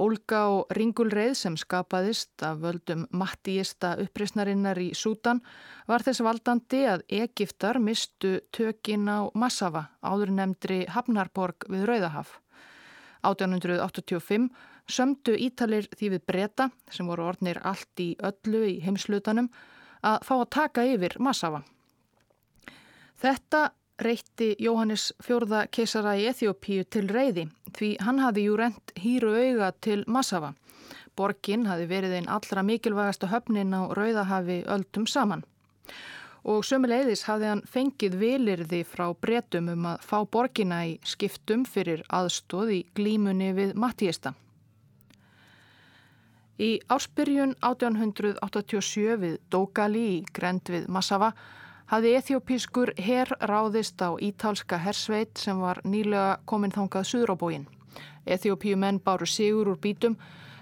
Olga 0.00 0.44
og 0.48 0.70
ringulreið 0.72 1.34
sem 1.36 1.56
skapaðist 1.60 2.40
af 2.46 2.62
völdum 2.62 3.02
mattíista 3.12 3.92
uppreysnarinnar 4.00 4.78
í 4.80 4.92
Sútan 4.96 5.42
var 5.90 6.04
þess 6.06 6.22
valdandi 6.24 6.84
að 6.88 7.04
Egiptar 7.12 7.80
mistu 7.82 8.38
tökin 8.56 9.04
á 9.12 9.28
Massafa, 9.34 9.90
áður 10.00 10.32
nefndri 10.38 10.86
Hafnarborg 10.88 11.68
við 11.68 11.84
Rauðahaf. 11.90 12.38
1885 13.28 14.48
sömdu 14.88 15.34
Ítalir 15.36 15.90
því 15.92 16.14
við 16.14 16.24
breyta, 16.26 16.70
sem 16.88 17.06
voru 17.06 17.28
ornir 17.28 17.60
allt 17.60 18.00
í 18.00 18.14
öllu 18.24 18.64
í 18.70 18.78
heimslutanum, 18.80 19.50
að 20.00 20.24
fá 20.24 20.34
að 20.38 20.48
taka 20.56 20.86
yfir 20.88 21.18
Massafa. 21.20 21.60
Þetta 23.20 23.66
reytti 24.00 24.54
Jóhannes 24.58 25.10
fjörða 25.22 25.66
keisara 25.72 26.16
í 26.18 26.26
Eþjópíu 26.30 26.86
til 26.88 27.06
reyði 27.08 27.46
því 27.76 27.90
hann 28.04 28.20
hafi 28.22 28.46
jú 28.46 28.56
rent 28.58 28.92
hýru 28.98 29.34
auga 29.36 29.70
til 29.84 30.04
Massafa. 30.06 30.54
Borgin 31.16 31.66
hafi 31.68 31.86
verið 31.90 32.16
einn 32.16 32.28
allra 32.32 32.62
mikilvægasta 32.64 33.28
höfnin 33.30 33.74
á 33.76 33.92
Rauðahafi 33.92 34.62
öldum 34.72 35.06
saman. 35.06 35.44
Og 36.48 36.64
sömuleiðis 36.64 37.26
hafði 37.28 37.50
hann 37.50 37.64
fengið 37.68 38.16
vilirði 38.20 38.80
frá 38.88 39.10
bretum 39.12 39.68
um 39.74 39.88
að 39.92 40.06
fá 40.08 40.18
borgina 40.24 40.84
í 40.88 40.94
skiptum 41.04 41.66
fyrir 41.68 42.00
aðstóð 42.08 42.72
í 42.78 42.80
glímunni 42.96 43.52
við 43.58 43.74
Mattíesta. 43.76 44.32
Í 46.60 46.80
áspyrjun 46.92 47.54
1887 47.64 49.20
við 49.20 49.36
Dógali 49.52 50.06
í 50.14 50.18
grend 50.32 50.72
við 50.72 50.88
Massafa 50.88 51.34
hafði 51.90 52.12
ethiopískur 52.20 52.92
herr 53.02 53.32
ráðist 53.50 53.98
á 53.98 54.14
ítalska 54.22 54.78
hersveit 54.78 55.40
sem 55.42 55.58
var 55.58 55.80
nýlega 55.82 56.38
komin 56.46 56.70
þangað 56.70 57.08
suðróbógin. 57.10 57.64
Ethiopíumenn 58.30 59.00
báru 59.02 59.26
sigur 59.26 59.72
úr 59.72 59.80
bítum 59.82 60.14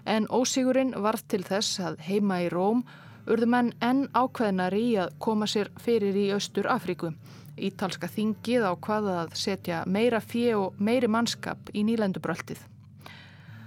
en 0.08 0.28
ósigurinn 0.32 0.94
varð 0.96 1.26
til 1.28 1.42
þess 1.44 1.82
að 1.84 2.00
heima 2.06 2.40
í 2.46 2.48
Róm 2.48 2.80
urðu 3.28 3.50
menn 3.52 3.74
enn 3.84 4.06
ákveðnar 4.16 4.72
í 4.72 4.86
að 5.02 5.12
koma 5.20 5.46
sér 5.50 5.68
fyrir 5.76 6.16
í 6.16 6.30
Östur 6.32 6.70
Afríku. 6.72 7.12
Ítalska 7.60 8.08
þingið 8.08 8.64
á 8.64 8.72
hvaða 8.72 9.20
að 9.26 9.36
setja 9.36 9.82
meira 9.84 10.22
fjö 10.24 10.56
og 10.62 10.80
meiri 10.80 11.12
mannskap 11.12 11.68
í 11.74 11.84
nýlendubröltið. 11.84 12.62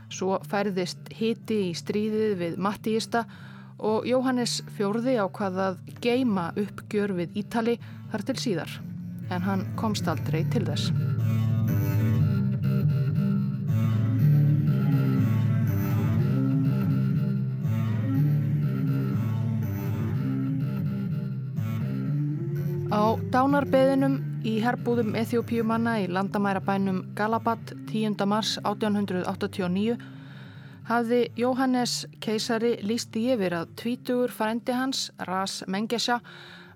Svo 0.10 0.41
færðist 0.50 1.13
hiti 1.13 1.67
í 1.69 1.71
stríðið 1.78 2.38
við 2.41 2.58
Mattíista 2.58 3.28
og 3.28 3.51
Jóhannes 3.82 4.60
fjórði 4.78 5.15
ákvað 5.17 5.60
að 5.65 5.78
geima 6.04 6.52
uppgjör 6.60 7.15
við 7.17 7.38
Ítali 7.41 7.80
þar 8.12 8.24
til 8.30 8.38
síðar 8.38 8.78
en 9.32 9.41
hann 9.41 9.63
komst 9.80 10.10
aldrei 10.12 10.44
til 10.54 10.65
þess. 10.67 10.91
Á 22.91 23.15
dánarbeðinum 23.32 24.17
í 24.44 24.58
herbúðum 24.62 25.15
Eþjópíumanna 25.15 26.02
í 26.04 26.10
landamærabænum 26.12 27.06
Galabat 27.15 27.72
10. 27.89 28.17
mars 28.28 28.58
1889 28.67 29.96
hafði 30.89 31.22
Jóhannes 31.38 32.06
keisari 32.24 32.78
lísti 32.82 33.28
yfir 33.34 33.54
að 33.54 33.76
tvítugur 33.82 34.34
frændi 34.34 34.74
hans, 34.74 35.12
Ras 35.28 35.62
Mengesha, 35.67 36.20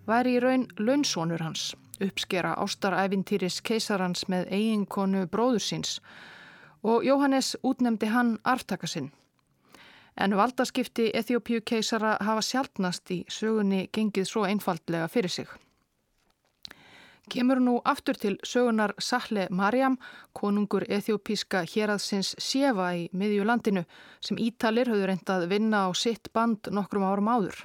væri 0.07 0.37
í 0.37 0.41
raun 0.43 0.67
launsónur 0.77 1.41
hans, 1.41 1.73
uppskera 2.03 2.53
ástaræfintýris 2.61 3.61
keisarans 3.65 4.27
með 4.29 4.49
eiginkonu 4.53 5.25
bróður 5.31 5.63
síns 5.63 5.99
og 6.85 7.05
Jóhannes 7.05 7.55
útnemdi 7.65 8.05
hann 8.13 8.35
arftakasinn. 8.43 9.09
En 10.17 10.37
valdaskipti 10.37 11.09
Eþjópíu 11.13 11.63
keisara 11.65 12.15
hafa 12.21 12.43
sjálfnast 12.45 13.11
í 13.11 13.23
sögunni 13.27 13.87
gengið 13.91 14.29
svo 14.29 14.45
einfaldlega 14.45 15.07
fyrir 15.11 15.33
sig. 15.33 15.49
Kemur 17.29 17.57
nú 17.57 17.79
aftur 17.85 18.17
til 18.21 18.35
sögunar 18.45 18.93
Sahle 19.01 19.47
Mariam, 19.49 19.97
konungur 20.33 20.85
ethiopíska 20.87 21.63
héraðsins 21.65 22.35
Sjeva 22.37 22.91
í 22.93 23.07
miðjulandinu 23.17 23.85
sem 24.21 24.37
Ítalir 24.37 24.91
höfðu 24.91 25.07
reyndað 25.09 25.47
vinna 25.49 25.87
á 25.87 25.89
sitt 25.97 26.29
band 26.33 26.69
nokkrum 26.69 27.07
árum 27.07 27.31
áður. 27.31 27.63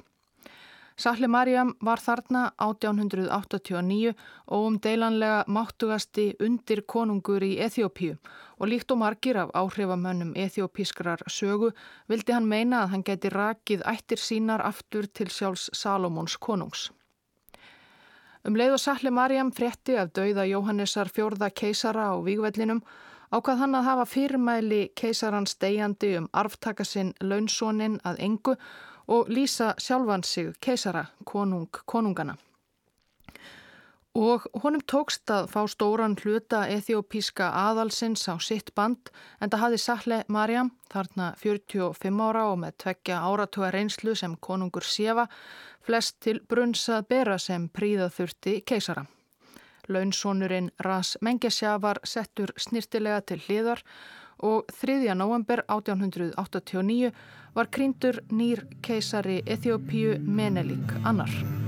Sahle 1.01 1.27
Mariam 1.31 1.75
var 1.81 2.01
þarna 2.01 2.41
1889 2.61 4.11
og 4.47 4.65
um 4.67 4.79
deilanlega 4.81 5.43
máttugasti 5.47 6.25
undir 6.45 6.81
konungur 6.93 7.45
í 7.45 7.55
Ethiopíu 7.65 8.17
og 8.59 8.69
líkt 8.69 8.93
og 8.93 9.01
margir 9.01 9.39
af 9.41 9.53
áhrifamönnum 9.57 10.35
ethiopískrar 10.37 11.23
sögu 11.27 11.71
vildi 12.09 12.33
hann 12.35 12.49
meina 12.49 12.83
að 12.83 12.91
hann 12.95 13.05
geti 13.09 13.33
rakið 13.33 13.85
ættir 13.93 14.21
sínar 14.21 14.65
aftur 14.65 15.07
til 15.07 15.29
sjálfs 15.29 15.69
Salomons 15.73 16.37
konungs. 16.37 16.89
Um 18.41 18.55
leið 18.57 18.73
og 18.73 18.79
Salli 18.81 19.11
Marjam 19.13 19.51
frétti 19.53 19.93
af 20.01 20.13
dauða 20.17 20.47
Jóhannesar 20.49 21.11
fjórða 21.13 21.51
keisara 21.53 22.07
á 22.09 22.17
vígvellinum 22.25 22.79
ákvað 23.29 23.59
hann 23.61 23.77
að 23.77 23.85
hafa 23.85 24.05
fyrirmæli 24.09 24.79
keisarans 24.97 25.53
degjandi 25.61 26.15
um 26.17 26.29
arftaka 26.33 26.83
sinn 26.83 27.13
launsónin 27.21 27.99
að 28.01 28.23
engu 28.27 28.55
og 29.07 29.29
lýsa 29.29 29.75
sjálfan 29.77 30.23
sig 30.25 30.55
keisara, 30.59 31.05
konung, 31.25 31.69
konungana. 31.85 32.35
Og 34.11 34.43
honum 34.59 34.81
tókst 34.91 35.31
að 35.31 35.45
fá 35.53 35.61
stóran 35.71 36.17
hluta 36.19 36.65
ethiopíska 36.67 37.45
aðalsins 37.55 38.25
á 38.27 38.35
sitt 38.43 38.73
band 38.75 39.07
en 39.39 39.47
það 39.47 39.61
hafði 39.63 39.79
Sahle 39.79 40.17
Mariam, 40.27 40.73
þarna 40.91 41.29
45 41.39 42.19
ára 42.19 42.43
og 42.51 42.59
með 42.59 42.75
tveggja 42.83 43.21
áratuga 43.23 43.71
reynslu 43.71 44.15
sem 44.19 44.35
konungur 44.35 44.83
Sjefa, 44.83 45.29
flest 45.79 46.19
til 46.19 46.41
brunns 46.43 46.83
að 46.91 47.07
bera 47.07 47.39
sem 47.39 47.69
príðað 47.71 48.17
þurfti 48.17 48.57
keisara. 48.67 49.05
Launsónurinn 49.87 50.71
Ras 50.83 51.15
Mengesja 51.21 51.77
var 51.79 52.03
settur 52.03 52.51
snirtilega 52.59 53.21
til 53.21 53.39
hliðar 53.47 53.79
og 54.43 54.67
3. 54.75 55.15
november 55.15 55.63
1889 55.71 57.11
var 57.55 57.71
krýndur 57.71 58.21
nýr 58.31 58.65
keisari 58.83 59.41
Ethiopíu 59.45 60.19
Menelik 60.19 60.99
annar. 61.03 61.60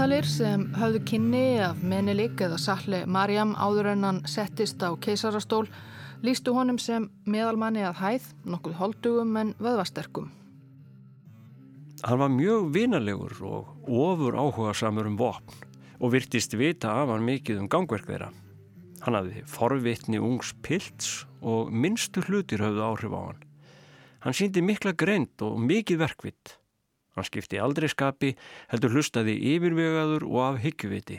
Ítalir 0.00 0.24
sem 0.24 0.62
höfðu 0.80 1.00
kynni 1.04 1.60
af 1.60 1.82
Menelik 1.84 2.40
eða 2.40 2.56
Sahle 2.56 3.02
Mariam 3.04 3.50
áður 3.52 3.90
en 3.90 4.04
hann 4.06 4.20
settist 4.24 4.80
á 4.80 4.96
keisarastól 4.96 5.66
lístu 6.24 6.54
honum 6.56 6.78
sem 6.80 7.10
meðalmanni 7.28 7.82
að 7.84 7.98
hæð, 7.98 8.28
nokkuð 8.48 8.78
holdugum 8.78 9.36
en 9.36 9.50
vöðvasterkum. 9.60 10.30
Hann 12.00 12.22
var 12.22 12.32
mjög 12.32 12.70
vinalegur 12.78 13.34
og 13.44 13.90
ofur 13.92 14.38
áhuga 14.40 14.72
samur 14.72 15.10
um 15.10 15.18
vopn 15.20 15.68
og 15.98 16.14
virtist 16.16 16.56
vita 16.56 16.94
af 17.02 17.12
hann 17.12 17.28
mikið 17.28 17.60
um 17.60 17.68
gangverk 17.68 18.08
þeirra. 18.08 18.30
Hann 19.04 19.18
hafði 19.18 19.44
forvitni 19.52 20.16
ungs 20.16 20.54
pilts 20.64 21.26
og 21.44 21.68
minnstu 21.68 22.24
hlutir 22.24 22.64
höfðu 22.64 22.88
áhrif 22.88 23.12
á 23.12 23.20
hann. 23.20 23.44
Hann 24.24 24.40
síndi 24.40 24.64
mikla 24.64 24.96
greint 24.96 25.44
og 25.44 25.60
mikið 25.60 26.00
verkvitt. 26.06 26.56
Hann 27.20 27.28
skipti 27.28 27.58
aldrei 27.60 27.90
skapi, 27.92 28.32
heldur 28.72 28.94
hlustaði 28.96 29.34
yfirvegaður 29.52 30.24
og 30.24 30.38
af 30.46 30.62
hyggjuviti. 30.64 31.18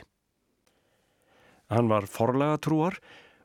Hann 1.70 1.92
var 1.92 2.08
forlega 2.10 2.58
trúar 2.58 2.98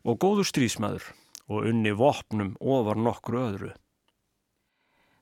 og 0.08 0.16
góður 0.24 0.48
strísmaður 0.48 1.10
og 1.52 1.68
unni 1.68 1.92
vopnum 1.92 2.54
ofar 2.58 2.96
nokkru 2.96 3.42
öðru. 3.42 3.74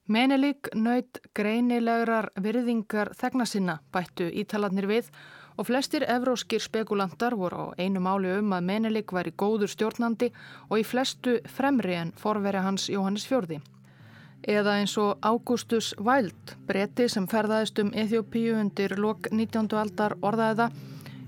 Menelik 0.07 0.71
naut 0.77 1.19
greinilegar 1.35 2.31
virðingar 2.39 3.11
þegna 3.19 3.49
sinna 3.49 3.79
bættu 3.91 4.31
ítalarnir 4.31 4.87
við 4.87 5.11
og 5.59 5.67
flestir 5.67 6.07
evróskir 6.07 6.63
spekulantar 6.63 7.35
voru 7.41 7.73
á 7.73 7.83
einu 7.83 8.05
máli 8.05 8.39
um 8.39 8.55
að 8.55 8.67
Menelik 8.71 9.11
væri 9.17 9.35
góður 9.35 9.75
stjórnandi 9.75 10.31
og 10.71 10.79
í 10.79 10.87
flestu 10.87 11.41
fremri 11.57 11.99
en 11.99 12.15
forveri 12.15 12.63
hans 12.63 12.91
Jóhannes 12.93 13.27
Fjörði. 13.27 13.59
Eða 14.45 14.75
eins 14.77 14.93
og 15.01 15.23
Augustus 15.25 15.95
Wild, 15.97 16.51
bretti 16.69 17.07
sem 17.09 17.25
ferðaðist 17.25 17.79
um 17.81 17.89
Eþjópíu 17.97 18.59
undir 18.61 18.93
lok 19.01 19.31
19. 19.33 19.71
aldar 19.81 20.19
orðaðiða, 20.21 20.67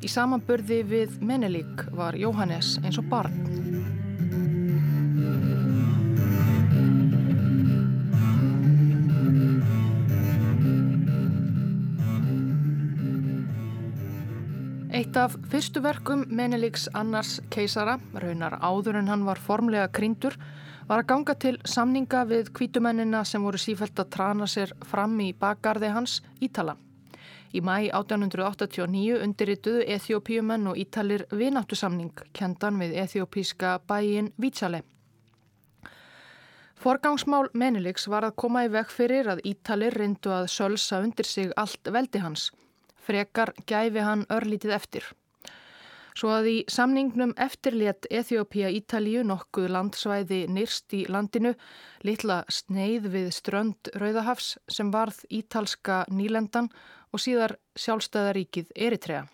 í 0.04 0.10
samanburði 0.12 0.82
við 0.84 1.14
Menelik 1.24 1.86
var 1.96 2.18
Jóhannes 2.20 2.74
eins 2.84 3.00
og 3.00 3.08
barn. 3.08 3.32
Eitt 14.92 15.16
af 15.16 15.38
fyrstu 15.48 15.80
verkum 15.84 16.26
Meneliks 16.28 16.86
annars 16.92 17.38
keisara, 17.48 17.96
raunar 18.12 18.60
áður 18.60 19.00
en 19.00 19.08
hann 19.08 19.24
var 19.24 19.40
formlega 19.40 19.88
kryndur, 19.88 20.36
var 20.86 21.02
að 21.02 21.08
ganga 21.10 21.34
til 21.34 21.56
samninga 21.66 22.24
við 22.30 22.50
kvítumennina 22.54 23.24
sem 23.26 23.42
voru 23.42 23.58
sífælt 23.58 23.98
að 23.98 24.10
trana 24.14 24.46
sér 24.46 24.72
fram 24.86 25.18
í 25.20 25.32
bakgarði 25.34 25.90
hans 25.94 26.20
Ítala. 26.40 26.76
Í 27.54 27.62
mæ 27.64 27.88
1889 27.88 29.22
undirrituðu 29.24 29.86
Eþjópíumenn 29.96 30.68
og 30.70 30.78
Ítalir 30.78 31.24
vináttu 31.30 31.78
samning 31.78 32.12
kendan 32.36 32.78
við 32.82 32.96
eþjópíska 33.02 33.78
bæin 33.88 34.32
Vítsale. 34.38 34.82
Forgangsmál 36.76 37.48
Meniliks 37.54 38.06
var 38.12 38.26
að 38.26 38.36
koma 38.42 38.66
í 38.66 38.70
veg 38.70 38.90
fyrir 38.92 39.30
að 39.32 39.42
Ítalir 39.48 39.94
reyndu 39.96 40.30
að 40.30 40.50
sölsa 40.52 41.00
undir 41.02 41.26
sig 41.26 41.54
allt 41.56 41.88
veldi 41.90 42.20
hans. 42.20 42.50
Frekar 43.06 43.54
gæfi 43.66 44.02
hann 44.04 44.26
örlítið 44.30 44.74
eftir. 44.76 45.06
Svo 46.16 46.30
að 46.32 46.46
í 46.48 46.56
samningnum 46.72 47.34
eftirlétt 47.36 48.06
Eþjópia 48.08 48.70
Ítalíu 48.72 49.20
nokkuð 49.28 49.66
landsvæði 49.74 50.46
nýrst 50.48 50.94
í 50.96 51.02
landinu, 51.12 51.52
litla 52.08 52.38
sneið 52.48 53.10
við 53.12 53.28
strönd 53.36 53.90
Rauðahafs 54.00 54.54
sem 54.72 54.88
varð 54.94 55.18
ítalska 55.28 56.06
nýlendan 56.08 56.70
og 57.12 57.20
síðar 57.20 57.58
sjálfstæðaríkið 57.76 58.72
Eritrea. 58.88 59.26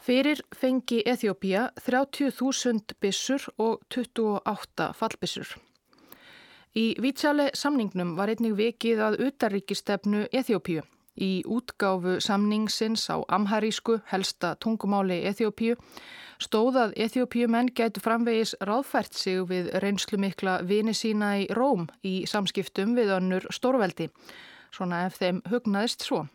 Fyrir 0.00 0.40
fengi 0.56 1.02
Eþjópia 1.04 1.68
30.000 1.84 2.96
bissur 3.02 3.50
og 3.58 3.84
28 3.92 4.90
fallbissur. 4.96 5.56
Í 6.72 6.94
Vítsjale 7.02 7.50
samningnum 7.52 8.16
var 8.16 8.32
einnig 8.32 8.56
vikið 8.56 9.08
að 9.10 9.22
utaríkistefnu 9.28 10.28
Eþjópíu. 10.32 10.86
Í 11.16 11.42
útgáfu 11.48 12.18
samningsins 12.20 13.08
á 13.08 13.16
amharísku 13.28 14.00
helsta 14.12 14.54
tungumáli 14.60 15.22
Eþjópíu 15.30 15.78
stóðað 16.42 16.94
Eþjópíumenn 17.00 17.70
gætu 17.76 18.02
framvegis 18.04 18.54
ráðfært 18.60 19.16
sig 19.16 19.40
við 19.48 19.70
reynslu 19.82 20.18
mikla 20.20 20.60
vini 20.68 20.94
sína 20.94 21.36
í 21.40 21.46
Róm 21.56 21.86
í 22.04 22.24
samskiptum 22.28 22.96
við 22.96 23.14
önnur 23.16 23.46
stórveldi, 23.50 24.10
svona 24.70 25.06
ef 25.06 25.16
þeim 25.20 25.42
hugnaðist 25.50 26.04
svo. 26.06 26.26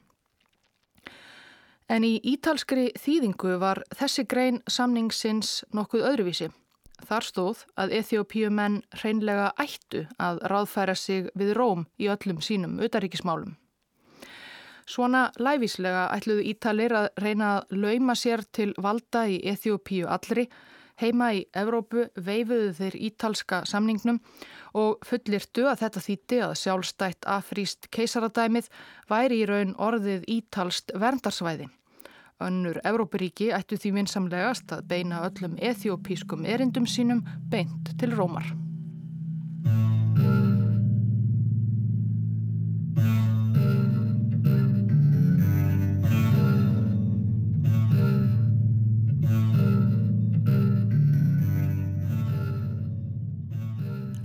En 1.91 2.05
í 2.07 2.17
ítalskri 2.23 2.89
þýðingu 2.95 3.57
var 3.59 3.83
þessi 3.99 4.25
grein 4.25 4.61
samningsins 4.67 5.61
nokkuð 5.75 6.07
öðruvísi. 6.07 6.51
Þar 7.01 7.25
stóð 7.25 7.63
að 7.81 7.95
Eþjópíumenn 7.97 8.81
reynlega 9.01 9.49
ættu 9.59 10.05
að 10.21 10.43
ráðfæra 10.47 10.95
sig 10.95 11.27
við 11.35 11.55
Róm 11.57 11.87
í 11.99 12.07
öllum 12.13 12.39
sínum 12.45 12.79
utaríkismálum. 12.79 13.57
Svona 14.89 15.29
læfíslega 15.39 16.07
ætluðu 16.15 16.45
Ítalir 16.51 16.95
að 16.97 17.09
reyna 17.21 17.55
að 17.57 17.75
lauma 17.83 18.15
sér 18.17 18.43
til 18.51 18.71
valda 18.81 19.25
í 19.29 19.39
Eþjópíu 19.51 20.07
allri, 20.09 20.47
heima 21.01 21.31
í 21.33 21.43
Evrópu 21.57 22.07
veifuðu 22.15 22.71
þeir 22.77 22.97
ítalska 23.09 23.61
samningnum 23.69 24.19
og 24.77 25.03
fullirtu 25.07 25.67
að 25.69 25.83
þetta 25.85 26.05
þýtti 26.07 26.41
að 26.45 26.55
sjálfstætt 26.61 27.29
afrýst 27.29 27.89
keisaradæmið 27.93 28.69
væri 29.09 29.41
í 29.41 29.47
raun 29.49 29.75
orðið 29.77 30.27
ítalst 30.31 30.93
verndarsvæði. 30.93 31.69
Önnur 32.41 32.79
Evrópuríki 32.87 33.51
ættu 33.53 33.77
því 33.77 33.93
vinsamlegast 33.99 34.73
að 34.73 34.87
beina 34.89 35.21
öllum 35.27 35.59
eþjópískum 35.61 36.47
erindum 36.49 36.89
sínum 36.89 37.21
beint 37.53 37.93
til 38.01 38.15
Rómar. 38.17 38.47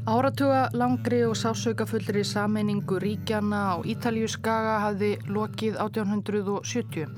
Áratuga 0.07 0.69
langri 0.71 1.25
og 1.27 1.33
sásaukafullri 1.35 2.21
sameiningu 2.23 3.01
ríkjana 3.03 3.75
á 3.75 3.83
Ítalju 3.83 4.29
skaga 4.31 4.77
hafði 4.85 5.09
lokið 5.27 5.81
1870. 5.83 7.09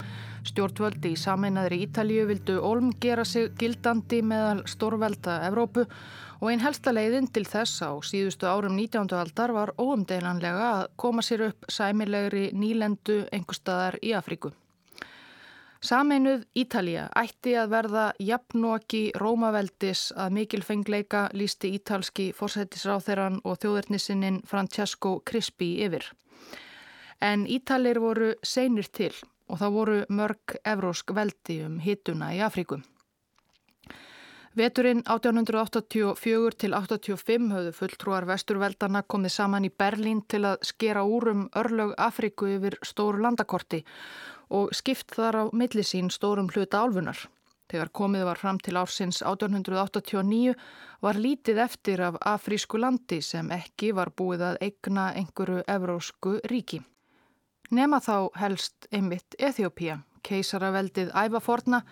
Stjórnvöldi 0.48 1.10
í 1.12 1.18
sameinaðri 1.20 1.82
Ítalju 1.84 2.22
vildu 2.30 2.54
Olm 2.64 2.94
gera 2.96 3.26
sig 3.28 3.50
gildandi 3.60 4.22
meðal 4.24 4.62
stórvelda 4.64 5.34
Evrópu 5.50 5.84
og 5.84 6.48
einn 6.48 6.64
helsta 6.64 6.94
leiðin 6.96 7.28
til 7.28 7.44
þess 7.44 7.84
á 7.84 7.92
síðustu 8.00 8.48
árum 8.48 8.80
19. 8.80 9.12
aldar 9.20 9.52
var 9.52 9.74
óumdeilanlega 9.76 10.70
að 10.78 10.86
koma 10.96 11.20
sér 11.20 11.50
upp 11.50 11.68
sæmilegri 11.68 12.46
nýlendu 12.56 13.26
engustadar 13.36 14.00
í 14.00 14.16
Afríku. 14.16 14.54
Sameinuð 15.78 16.40
Ítalija 16.58 17.04
ætti 17.14 17.52
að 17.54 17.68
verða 17.70 18.04
jafnóki 18.18 19.02
Rómaveldis 19.14 20.08
að 20.18 20.32
mikilfengleika 20.34 21.28
lísti 21.38 21.70
ítalski 21.76 22.32
fórsættisráþeran 22.34 23.38
og 23.46 23.60
þjóðurnisinin 23.62 24.40
Francesco 24.46 25.20
Crispi 25.22 25.76
yfir. 25.86 26.02
En 27.22 27.46
Ítalir 27.46 28.00
voru 28.02 28.32
seinir 28.42 28.90
til 28.90 29.12
og 29.46 29.60
það 29.60 29.76
voru 29.76 29.98
mörg 30.10 30.56
evrósk 30.66 31.14
veldi 31.14 31.60
um 31.68 31.78
hituna 31.78 32.32
í 32.34 32.40
Afríku. 32.42 32.80
Veturinn 34.58 35.04
1884 35.06 36.58
til 36.58 36.74
85 36.74 37.52
höfðu 37.54 37.74
fulltrúar 37.76 38.26
vesturveldana 38.26 39.04
komið 39.06 39.30
saman 39.36 39.68
í 39.68 39.70
Berlín 39.70 40.24
til 40.26 40.42
að 40.50 40.66
skera 40.72 41.06
úr 41.06 41.30
um 41.30 41.46
örlög 41.54 41.94
Afríku 41.94 42.50
yfir 42.56 42.80
stóru 42.82 43.22
landakorti 43.22 43.84
og 44.50 44.72
skipt 44.76 45.14
þar 45.16 45.40
á 45.40 45.44
millisín 45.52 46.10
stórum 46.12 46.48
hluta 46.52 46.84
álfunar. 46.84 47.28
Þegar 47.68 47.90
komið 47.92 48.24
var 48.24 48.38
fram 48.40 48.58
til 48.64 48.78
ársins 48.80 49.20
1889 49.20 50.54
var 51.04 51.18
lítið 51.20 51.58
eftir 51.60 52.00
af 52.00 52.16
afrísku 52.24 52.80
landi 52.80 53.20
sem 53.22 53.50
ekki 53.52 53.92
var 53.92 54.14
búið 54.16 54.46
að 54.46 54.60
eigna 54.64 55.10
einhverju 55.20 55.66
evrósku 55.68 56.38
ríki. 56.48 56.80
Nema 57.70 58.00
þá 58.00 58.30
helst 58.40 58.88
einmitt 58.90 59.36
Eþjópía, 59.36 59.98
keisaraveldið 60.24 61.12
ævaforna 61.12 61.82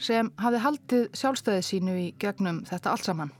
sem 0.00 0.32
hafi 0.40 0.64
haldið 0.64 1.10
sjálfstæði 1.12 1.68
sínu 1.68 1.98
í 2.00 2.08
gegnum 2.18 2.64
þetta 2.64 2.94
allt 2.96 3.08
saman. 3.10 3.36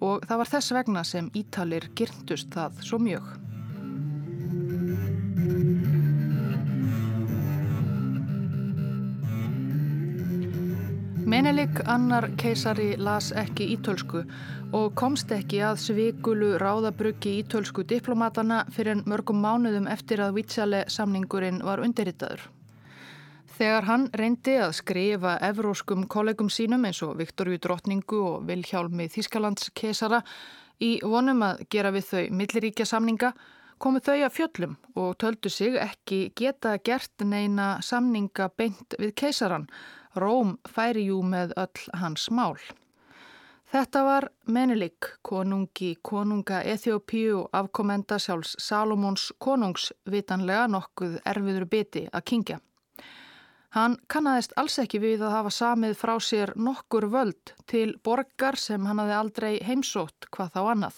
Og 0.00 0.22
það 0.28 0.40
var 0.44 0.52
þess 0.54 0.76
vegna 0.78 1.04
sem 1.04 1.30
Ítalir 1.36 1.90
gyrndust 1.98 2.54
það 2.54 2.84
svo 2.86 3.02
mjög. 3.02 3.26
Menelik 11.50 11.80
annar 11.90 12.28
keisari 12.38 12.92
las 12.94 13.32
ekki 13.34 13.64
ítölsku 13.74 14.20
og 14.70 14.92
komst 14.94 15.32
ekki 15.34 15.58
að 15.66 15.80
svikulu 15.82 16.52
ráðabruggi 16.62 17.32
ítölsku 17.40 17.82
diplomatana 17.90 18.60
fyrir 18.70 19.00
mörgum 19.02 19.42
mánuðum 19.42 19.88
eftir 19.90 20.22
að 20.22 20.36
Vitsjale 20.38 20.84
samningurinn 20.86 21.58
var 21.66 21.82
undirritaður. 21.82 22.46
Þegar 23.58 23.90
hann 23.90 24.06
reyndi 24.14 24.56
að 24.62 24.76
skrifa 24.78 25.34
evróskum 25.50 26.06
kollegum 26.06 26.54
sínum 26.54 26.86
eins 26.86 27.02
og 27.02 27.18
Viktoríu 27.18 27.58
Drottningu 27.58 28.22
og 28.28 28.46
Vilhjálmi 28.46 29.10
Þískalands 29.10 29.74
keisara 29.74 30.22
í 30.78 31.00
vonum 31.02 31.42
að 31.50 31.66
gera 31.66 31.90
við 31.90 32.12
þau 32.12 32.26
milliríkja 32.30 32.86
samninga 32.94 33.34
komu 33.82 33.98
þau 33.98 34.20
að 34.20 34.36
fjöllum 34.38 34.78
og 34.94 35.16
töldu 35.18 35.50
sig 35.50 35.82
ekki 35.82 36.28
geta 36.30 36.78
gert 36.78 37.26
neina 37.26 37.80
samninga 37.82 38.52
beint 38.54 39.02
við 39.02 39.18
keisaran 39.18 39.66
Róm 40.16 40.56
færi 40.68 41.06
jú 41.06 41.20
með 41.22 41.52
öll 41.56 41.90
hans 42.00 42.30
mál. 42.30 42.56
Þetta 43.70 44.00
var 44.02 44.24
Menelik, 44.50 45.06
konungi 45.22 45.92
konunga 46.02 46.64
Eþjópíu 46.66 47.36
og 47.44 47.52
afkomenda 47.54 48.18
sjálfs 48.18 48.56
Salomons 48.58 49.28
konungs 49.38 49.92
vitanlega 50.10 50.66
nokkuð 50.66 51.20
erfiður 51.22 51.68
biti 51.70 52.08
að 52.10 52.26
kingja. 52.32 52.58
Hann 53.70 53.94
kannadist 54.10 54.56
alls 54.58 54.80
ekki 54.82 54.98
við 54.98 55.22
að 55.22 55.36
hafa 55.36 55.54
samið 55.54 55.94
frá 56.00 56.16
sér 56.18 56.50
nokkur 56.58 57.06
völd 57.12 57.54
til 57.70 57.94
borgar 58.02 58.58
sem 58.58 58.86
hann 58.90 58.98
hafi 58.98 59.14
aldrei 59.14 59.52
heimsótt 59.62 60.26
hvað 60.34 60.50
þá 60.56 60.60
annað. 60.72 60.96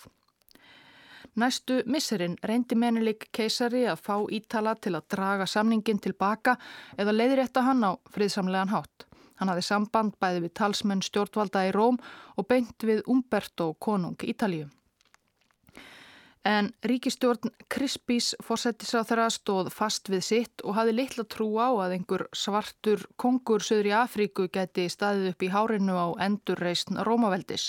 Næstu 1.37 1.79
misserinn 1.89 2.35
reyndi 2.45 2.77
Menelik 2.77 3.31
keisari 3.33 3.87
að 3.89 4.03
fá 4.05 4.17
Ítala 4.37 4.75
til 4.77 4.93
að 4.99 5.07
draga 5.15 5.47
samningin 5.49 6.01
tilbaka 6.05 6.59
eða 7.01 7.15
leiðrétta 7.17 7.63
hann 7.65 7.87
á 7.89 7.97
friðsamlegan 8.13 8.69
hátt. 8.69 9.07
Hann 9.41 9.49
hafði 9.49 9.65
samband 9.65 10.19
bæði 10.21 10.45
við 10.45 10.53
talsmenn 10.61 11.01
stjórnvalda 11.01 11.65
í 11.71 11.73
Róm 11.73 11.97
og 12.37 12.49
beint 12.53 12.85
við 12.85 13.01
Umberto 13.09 13.73
konung 13.81 14.21
Ítalíu. 14.21 14.69
En 16.45 16.73
ríkistjórn 16.83 17.53
Krispís 17.71 18.33
fórsetisra 18.43 19.05
þeirra 19.07 19.29
stóð 19.31 19.69
fast 19.71 20.09
við 20.11 20.25
sitt 20.27 20.65
og 20.67 20.75
hafði 20.75 20.95
litla 20.97 21.25
trú 21.31 21.47
á 21.63 21.71
að 21.71 21.95
einhver 21.97 22.25
svartur 22.35 23.05
kongur 23.15 23.63
söður 23.63 23.89
í 23.93 23.95
Afríku 23.95 24.49
geti 24.51 24.89
staðið 24.91 25.29
upp 25.31 25.47
í 25.47 25.53
hárinu 25.55 25.95
á 25.95 26.07
endurreysn 26.27 26.99
Rómaveldis. 27.07 27.69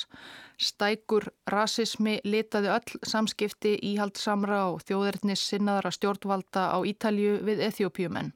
Stækur 0.57 1.29
rasismi 1.53 2.17
litaði 2.25 2.73
öll 2.73 2.97
samskipti 3.05 3.75
íhaldsamra 3.93 4.63
og 4.71 4.81
þjóðernis 4.87 5.45
sinnaðara 5.51 5.93
stjórnvalda 5.93 6.71
á 6.73 6.77
Ítalju 6.81 7.43
við 7.45 7.61
Eþjópiumenn. 7.69 8.33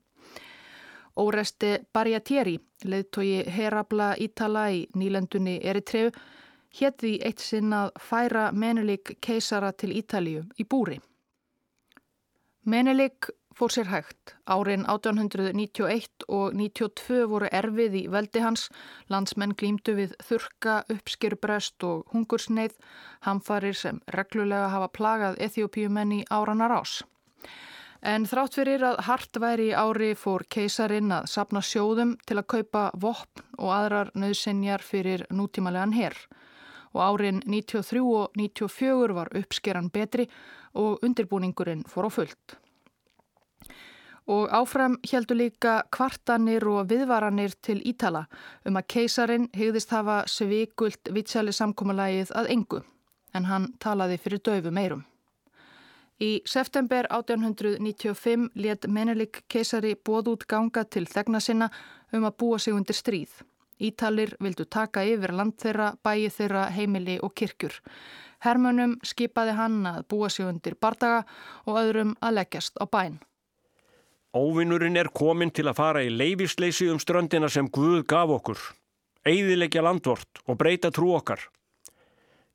Óresti 1.18 1.80
Barjatieri, 1.94 2.60
leðtogi 2.86 3.42
Herabla 3.50 4.14
Ítala 4.22 4.68
í 4.70 4.84
nýlendunni 4.94 5.58
Eritreu, 5.66 6.12
hétti 6.80 7.18
eitt 7.26 7.44
sinn 7.44 7.74
að 7.74 7.92
færa 8.00 8.52
Menelik 8.52 9.18
keisara 9.22 9.72
til 9.74 9.96
Ítalíu 9.98 10.46
í 10.60 10.66
búri. 10.66 11.00
Menelik 12.68 13.30
fór 13.58 13.72
sér 13.74 13.90
hægt. 13.90 14.36
Árin 14.46 14.86
1891 14.86 16.26
og 16.28 16.54
92 16.54 17.26
voru 17.32 17.50
erfið 17.52 17.96
í 18.02 18.04
veldi 18.14 18.44
hans, 18.44 18.68
landsmenn 19.10 19.56
glýmdu 19.58 19.96
við 19.98 20.14
þurka, 20.24 20.84
uppskýrubrest 20.94 21.84
og 21.88 22.06
hungursneið, 22.14 22.76
hamfarir 23.26 23.78
sem 23.78 24.02
reglulega 24.14 24.70
hafa 24.76 24.92
plagað 24.94 25.40
Eþjópiumenn 25.48 26.20
í 26.20 26.24
áranar 26.30 26.76
ás. 26.78 27.02
En 28.06 28.28
þrátt 28.30 28.60
fyrir 28.60 28.84
að 28.86 29.00
hart 29.08 29.40
væri 29.42 29.72
í 29.72 29.76
ári 29.76 30.12
fór 30.16 30.46
keisarin 30.54 31.12
að 31.12 31.32
sapna 31.32 31.64
sjóðum 31.66 32.14
til 32.30 32.38
að 32.38 32.50
kaupa 32.54 32.84
vopn 32.94 33.48
og 33.58 33.74
aðrar 33.74 34.12
nöðsynjar 34.14 34.86
fyrir 34.86 35.26
nútímalegan 35.34 35.96
herr. 35.98 36.18
Og 36.94 37.02
árin 37.04 37.42
93 37.46 38.02
og 38.02 38.32
94 38.38 39.16
var 39.16 39.34
uppskeran 39.36 39.90
betri 39.90 40.28
og 40.74 41.04
undirbúningurinn 41.04 41.84
fór 41.90 42.08
á 42.08 42.12
fullt. 42.12 42.58
Og 44.28 44.52
áfram 44.52 44.98
heldur 45.08 45.40
líka 45.40 45.84
kvartanir 45.92 46.66
og 46.68 46.90
viðvaranir 46.90 47.54
til 47.64 47.80
Ítala 47.88 48.26
um 48.68 48.76
að 48.76 48.88
keisarin 48.94 49.48
hegðist 49.56 49.94
hafa 49.96 50.24
svikult 50.28 51.14
vitsjali 51.16 51.56
samkómalagið 51.56 52.34
að 52.36 52.52
engu 52.52 52.82
en 53.34 53.48
hann 53.48 53.70
talaði 53.80 54.18
fyrir 54.20 54.44
döfu 54.44 54.74
meirum. 54.74 55.06
Í 56.18 56.42
september 56.50 57.06
1895 57.14 58.50
let 58.58 58.88
Menelik 58.90 59.44
keisari 59.54 59.94
bóð 59.96 60.32
út 60.34 60.48
ganga 60.50 60.84
til 60.84 61.06
þegna 61.06 61.40
sinna 61.40 61.70
um 62.12 62.26
að 62.26 62.38
búa 62.42 62.60
sig 62.60 62.74
undir 62.74 62.98
stríð. 62.98 63.44
Ítalir 63.78 64.34
vildu 64.42 64.66
taka 64.66 65.04
yfir 65.06 65.34
land 65.38 65.58
þeirra, 65.62 65.92
bæi 66.04 66.30
þeirra, 66.34 66.68
heimili 66.74 67.20
og 67.22 67.36
kirkjur. 67.38 67.76
Hermunum 68.46 68.98
skipaði 69.06 69.54
hann 69.58 69.82
að 69.86 70.04
búa 70.10 70.30
sig 70.30 70.46
undir 70.46 70.78
bardaga 70.82 71.24
og 71.66 71.80
öðrum 71.82 72.16
að 72.22 72.40
leggjast 72.40 72.78
á 72.82 72.86
bæn. 72.90 73.20
Óvinnurinn 74.38 74.98
er 74.98 75.10
komin 75.14 75.54
til 75.54 75.68
að 75.70 75.78
fara 75.80 76.04
í 76.06 76.10
leifisleysi 76.14 76.90
um 76.92 77.00
ströndina 77.02 77.50
sem 77.50 77.70
Guð 77.70 78.04
gaf 78.10 78.30
okkur. 78.30 78.60
Eyðilegja 79.26 79.84
landvort 79.86 80.42
og 80.46 80.58
breyta 80.58 80.92
trú 80.94 81.14
okkar. 81.18 81.42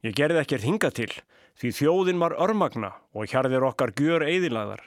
Ég 0.03 0.15
gerði 0.19 0.43
ekki 0.43 0.59
að 0.59 0.67
hinga 0.69 0.91
til 0.91 1.11
því 1.61 1.73
þjóðin 1.79 2.23
var 2.23 2.35
örmagna 2.41 2.93
og 3.15 3.31
hjarðir 3.31 3.67
okkar 3.69 3.93
gjör 3.99 4.25
eðilaðar. 4.27 4.83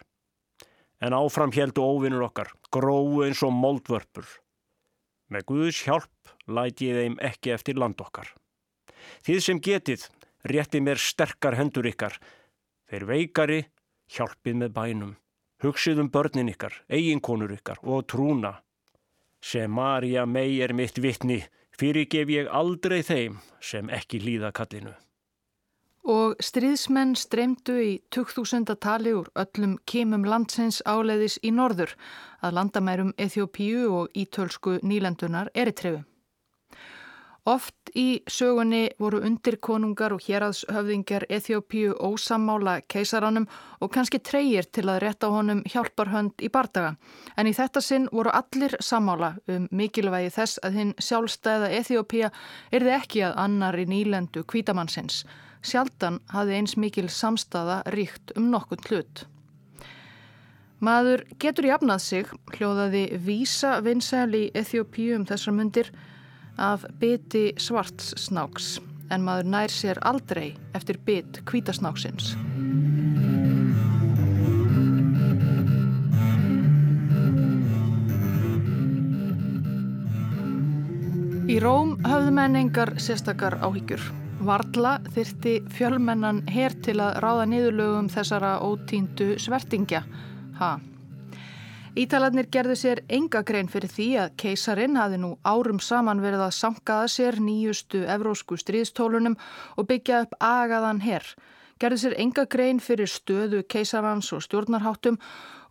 En 1.00 1.14
áfram 1.14 1.54
heldu 1.56 1.84
óvinnur 1.84 2.26
okkar, 2.30 2.52
gróðu 2.72 3.26
eins 3.28 3.44
og 3.46 3.54
moldvörpur. 3.54 4.26
Með 5.36 5.44
Guðs 5.50 5.82
hjálp 5.84 6.30
læti 6.48 6.88
ég 6.88 7.02
þeim 7.02 7.16
ekki 7.28 7.52
eftir 7.52 7.76
land 7.76 8.00
okkar. 8.00 8.30
Þið 9.28 9.40
sem 9.44 9.60
getið, 9.60 10.06
rétti 10.48 10.80
mér 10.80 11.02
sterkar 11.02 11.58
hendur 11.60 11.90
ykkar. 11.90 12.16
Þeir 12.88 13.08
veikari, 13.10 13.62
hjálpið 14.16 14.62
með 14.62 14.76
bænum. 14.78 15.16
Hugsið 15.64 16.00
um 16.06 16.12
börnin 16.14 16.54
ykkar, 16.54 16.78
eiginkonur 16.88 17.52
ykkar 17.58 17.82
og 17.84 18.06
trúna. 18.08 18.54
Sem 19.44 19.72
Marja 19.76 20.24
mei 20.26 20.62
er 20.64 20.72
mitt 20.74 21.02
vittni, 21.04 21.42
fyrirgef 21.76 22.32
ég 22.32 22.48
aldrei 22.48 23.02
þeim 23.04 23.42
sem 23.60 23.92
ekki 23.92 24.24
líða 24.24 24.56
kallinu 24.56 24.96
og 26.06 26.38
stríðsmenn 26.44 27.16
streymdu 27.18 27.76
í 27.82 27.92
2000 28.14 28.76
tali 28.82 29.14
úr 29.18 29.30
öllum 29.42 29.78
kemum 29.90 30.26
landsins 30.26 30.82
áleiðis 30.86 31.40
í 31.44 31.52
norður 31.52 31.96
að 32.46 32.60
landamærum 32.60 33.14
Eþjópíu 33.18 33.88
og 34.00 34.12
ítölsku 34.14 34.80
nýlendunar 34.86 35.50
Eritrefu. 35.54 36.04
Oft 37.46 37.92
í 37.94 38.24
sögunni 38.26 38.88
voru 38.98 39.20
undirkonungar 39.22 40.16
og 40.16 40.24
héraðshöfðingar 40.26 41.28
Eþjópíu 41.30 41.94
ósamála 41.94 42.80
keisaranum 42.90 43.46
og 43.86 43.92
kannski 43.94 44.18
treyir 44.18 44.66
til 44.74 44.88
að 44.90 45.04
rétta 45.04 45.30
honum 45.30 45.62
hjálparhönd 45.70 46.42
í 46.42 46.50
bardaga. 46.50 46.96
En 47.38 47.46
í 47.46 47.54
þetta 47.54 47.84
sinn 47.86 48.10
voru 48.12 48.34
allir 48.34 48.74
samála 48.82 49.36
um 49.46 49.70
mikilvægi 49.70 50.34
þess 50.40 50.62
að 50.66 50.80
hinn 50.80 50.94
sjálfstæða 50.98 51.70
Eþjópíu 51.84 52.32
erði 52.74 52.96
ekki 52.98 53.26
að 53.30 53.38
annar 53.46 53.78
í 53.78 53.86
nýlendu 53.94 54.42
kvítamannsins. 54.50 55.22
Sjaldan 55.66 56.20
hafði 56.30 56.60
eins 56.60 56.76
mikil 56.78 57.08
samstaða 57.10 57.80
ríkt 57.96 58.36
um 58.38 58.52
nokkun 58.54 58.84
hlut. 58.86 59.24
Maður 60.86 61.24
getur 61.42 61.66
jafnað 61.66 62.02
sig, 62.04 62.34
hljóðaði 62.54 63.06
vísa 63.26 63.80
vinsæli 63.82 64.44
í 64.46 64.52
Eþjópíu 64.60 65.16
um 65.18 65.26
þessar 65.26 65.56
mundir 65.58 65.90
af 66.62 66.84
biti 67.00 67.48
svarts 67.58 68.12
snáks, 68.20 68.76
en 69.10 69.26
maður 69.26 69.50
nær 69.56 69.74
sér 69.74 70.02
aldrei 70.06 70.52
eftir 70.78 71.00
bit 71.08 71.40
kvítasnáksins. 71.50 72.36
Í 81.46 81.58
Róm 81.62 81.96
höfðu 82.04 82.36
menn 82.36 82.60
engar 82.60 82.94
sérstakar 83.02 83.58
áhyggjur. 83.64 84.25
Varla 84.46 85.00
þyrti 85.16 85.56
fjölmennan 85.74 86.44
hér 86.54 86.76
til 86.86 87.00
að 87.02 87.16
ráða 87.24 87.46
niðurlögum 87.50 88.10
þessara 88.14 88.52
ótíndu 88.62 89.40
svertingja. 89.42 90.04
Ha. 90.60 90.76
Ítalarnir 91.98 92.50
gerðu 92.54 92.76
sér 92.78 93.02
enga 93.10 93.42
grein 93.48 93.72
fyrir 93.72 93.90
því 93.90 94.08
að 94.22 94.36
keisarin 94.44 95.00
hafi 95.00 95.18
nú 95.18 95.32
árum 95.48 95.80
saman 95.82 96.22
verið 96.22 96.44
að 96.46 96.58
sankaða 96.60 97.10
sér 97.10 97.40
nýjustu 97.42 98.04
evrósku 98.06 98.60
stríðstólunum 98.62 99.38
og 99.80 99.88
byggja 99.90 100.26
upp 100.28 100.36
agaðan 100.44 101.02
herr. 101.08 101.26
Gerðu 101.82 102.02
sér 102.04 102.18
enga 102.22 102.46
grein 102.46 102.82
fyrir 102.84 103.10
stöðu 103.10 103.64
keisarans 103.72 104.30
og 104.36 104.44
stjórnarháttum 104.46 105.18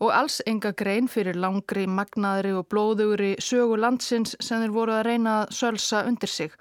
og 0.01 0.11
alls 0.17 0.41
enga 0.51 0.73
grein 0.75 1.07
fyrir 1.07 1.39
langri, 1.39 1.87
magnaðri 1.87 2.57
og 2.59 2.67
blóðugri 2.73 3.37
sögu 3.39 3.79
landsins 3.79 4.35
sem 4.41 4.65
þeir 4.65 4.75
voru 4.75 4.97
að 4.97 5.07
reyna 5.13 5.37
að 5.45 5.55
sölsa 5.61 6.03
undir 6.09 6.33
sig. 6.33 6.57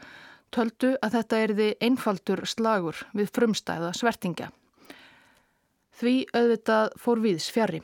Töldu 0.54 0.94
að 1.02 1.16
þetta 1.18 1.39
erði 1.48 1.70
einfaldur 1.82 2.44
slagur 2.46 3.00
við 3.18 3.32
frumstæða 3.34 3.94
svertingja. 3.98 4.52
Því 5.98 6.13
auðvitað 6.34 6.94
fór 7.02 7.22
viðs 7.24 7.50
fjari. 7.54 7.82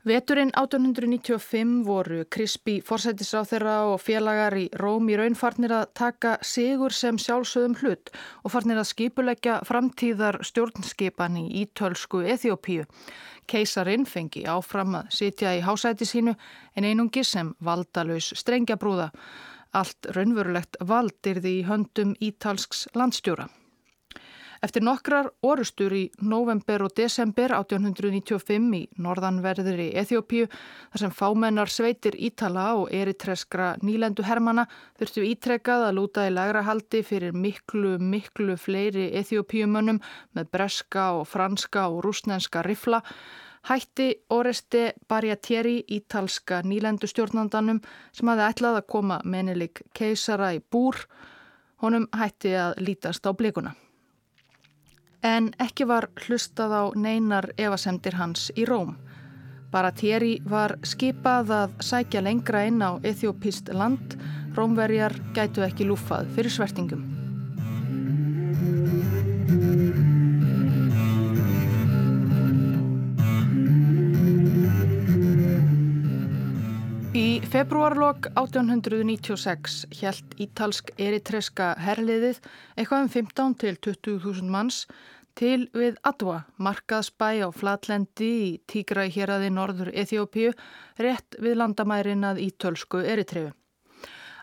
Veturinn 0.00 0.48
1895 0.56 1.82
voru 1.84 2.22
Krispi 2.32 2.78
forsættisráþeira 2.80 3.74
og 3.92 3.98
félagar 4.00 4.54
í 4.56 4.62
Róm 4.80 5.10
í 5.12 5.18
raunfarnir 5.20 5.74
að 5.76 5.90
taka 5.92 6.38
sigur 6.40 6.94
sem 6.96 7.18
sjálfsögum 7.20 7.74
hlut 7.82 8.08
og 8.40 8.54
farnir 8.54 8.80
að 8.80 8.88
skipuleggja 8.94 9.58
framtíðar 9.68 10.40
stjórnskipan 10.48 11.36
í 11.42 11.44
ítölsku 11.66 12.22
Eþjópíu. 12.32 12.86
Keisarin 13.44 14.08
fengi 14.08 14.46
áfram 14.48 14.96
að 15.02 15.12
sitja 15.18 15.52
í 15.58 15.60
hásæti 15.68 16.08
sínu 16.08 16.32
en 16.72 16.88
einungi 16.88 17.20
sem 17.20 17.52
valdalös 17.60 18.32
strengjabrúða. 18.40 19.10
Allt 19.70 20.10
raunverulegt 20.16 20.80
valdir 20.82 21.38
því 21.44 21.54
höndum 21.68 22.14
ítalsks 22.18 22.88
landstjóra. 22.98 23.48
Eftir 24.60 24.84
nokkrar 24.84 25.30
orustur 25.40 25.94
í 25.96 26.02
november 26.20 26.82
og 26.84 26.92
desember 26.98 27.54
1895 27.56 28.74
í 28.76 28.80
norðanverðri 29.00 29.86
Eþjópíu 30.02 30.50
þar 30.52 31.02
sem 31.02 31.14
fámennar 31.16 31.72
sveitir 31.72 32.18
Ítala 32.20 32.66
og 32.76 32.92
eritreskra 32.92 33.70
nýlendu 33.80 34.26
hermana 34.28 34.66
þurftu 35.00 35.24
ítrekkað 35.30 35.86
að 35.86 35.96
lúta 35.96 36.26
í 36.28 36.34
lagra 36.34 36.66
haldi 36.66 37.00
fyrir 37.06 37.32
miklu, 37.32 37.96
miklu 37.96 38.58
fleiri 38.60 39.08
Eþjópíumönnum 39.22 40.02
með 40.36 40.52
breska 40.52 41.12
og 41.16 41.24
franska 41.30 41.88
og 41.88 42.02
rúsnenska 42.04 42.60
rifla 42.66 43.00
hætti 43.68 44.08
Oreste 44.30 44.94
Barjatieri 45.08 45.84
ítalska 45.88 46.62
nýlendu 46.64 47.10
stjórnandanum 47.10 47.82
sem 48.12 48.32
hafi 48.32 48.46
ætlað 48.48 48.80
að 48.80 48.88
koma 48.88 49.20
menilik 49.24 49.82
keisara 49.94 50.54
í 50.56 50.64
búr 50.72 50.96
honum 51.82 52.08
hætti 52.16 52.56
að 52.56 52.80
lítast 52.86 53.26
á 53.26 53.32
blikuna 53.36 53.76
en 55.22 55.50
ekki 55.60 55.86
var 55.88 56.08
hlustað 56.24 56.72
á 56.72 56.82
neinar 56.96 57.50
evasemdir 57.58 58.16
hans 58.16 58.50
í 58.56 58.64
Róm. 58.68 58.96
Bara 59.70 59.92
Thierry 59.94 60.40
var 60.50 60.76
skipað 60.82 61.52
að 61.54 61.76
sækja 61.84 62.24
lengra 62.24 62.64
inn 62.66 62.82
á 62.82 62.98
Eþjópist 63.06 63.70
land, 63.72 64.16
Rómverjar 64.56 65.14
gætu 65.36 65.62
ekki 65.62 65.86
lúfað 65.86 66.32
fyrir 66.34 66.50
svertingum. 66.50 67.04
Februarlokk 77.50 78.28
1896 78.38 79.86
hjælt 79.98 80.34
ítalsk 80.38 80.92
eritreska 81.02 81.72
herliðið 81.82 82.38
eitthvað 82.78 83.02
um 83.02 83.10
15 83.10 83.56
til 83.58 83.78
20.000 83.86 84.46
manns 84.54 84.84
til 85.34 85.66
við 85.74 85.98
Adwa, 86.06 86.44
markaðsbæ 86.62 87.42
á 87.42 87.48
flatlendi 87.50 88.30
í 88.44 88.48
Tígra 88.70 89.08
í 89.08 89.14
héræði 89.16 89.50
norður 89.50 89.90
Eþjópíu, 89.90 90.54
rétt 91.02 91.40
við 91.42 91.58
landamærin 91.58 92.22
að 92.28 92.42
ítölsku 92.46 93.02
eritrefu. 93.02 93.50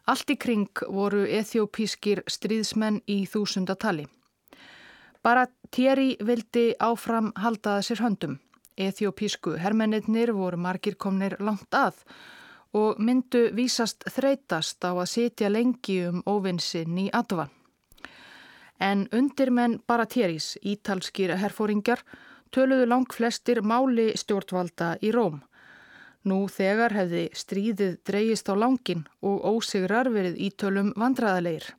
Allt 0.07 0.31
í 0.31 0.39
kring 0.39 0.85
voru 0.87 1.23
eþjópískir 1.27 2.25
stríðsmenn 2.27 3.01
í 3.07 3.21
þúsundatali. 3.27 4.07
Bara 5.23 5.47
Thierry 5.71 6.17
vildi 6.19 6.73
áfram 6.79 7.31
haldaða 7.39 7.83
sér 7.87 8.03
höndum. 8.03 8.39
Eþjópísku 8.75 9.55
hermennir 9.59 10.33
voru 10.35 10.59
margir 10.59 10.95
komnir 10.99 11.39
langt 11.39 11.71
að 11.71 11.95
og 11.95 12.36
myndu 12.99 13.47
vísast 13.55 14.03
þreytast 14.11 14.83
á 14.83 14.91
að 14.91 15.09
sitja 15.11 15.49
lengi 15.49 16.01
um 16.09 16.23
óvinsinn 16.27 16.97
í 16.97 17.07
Adva. 17.13 17.47
En 18.79 19.07
undirmenn 19.11 19.79
Baratérís, 19.87 20.57
ítalskir 20.61 21.33
herfóringar, 21.37 22.03
töluðu 22.51 22.85
lang 22.87 23.13
flestir 23.13 23.61
máli 23.61 24.11
stjórnvalda 24.15 24.97
í 25.01 25.11
Róm. 25.15 25.41
Nú 26.27 26.45
þegar 26.51 26.93
hefði 26.93 27.29
stríðið 27.33 27.97
dreyist 28.05 28.49
á 28.51 28.55
langin 28.55 29.05
og 29.23 29.45
ósigrar 29.47 30.11
verið 30.11 30.37
ítölum 30.49 30.93
vandraðalegir. 30.99 31.71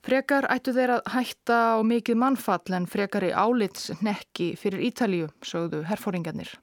Frekar 0.00 0.46
ættu 0.48 0.72
þeir 0.72 0.94
að 0.96 1.12
hætta 1.12 1.58
á 1.76 1.78
mikið 1.84 2.16
mannfall 2.16 2.76
en 2.78 2.88
frekar 2.88 3.26
í 3.26 3.34
álits 3.36 3.90
nekki 4.00 4.54
fyrir 4.56 4.86
Ítalju, 4.88 5.28
sögðu 5.44 5.82
herfóringarnir. 5.90 6.54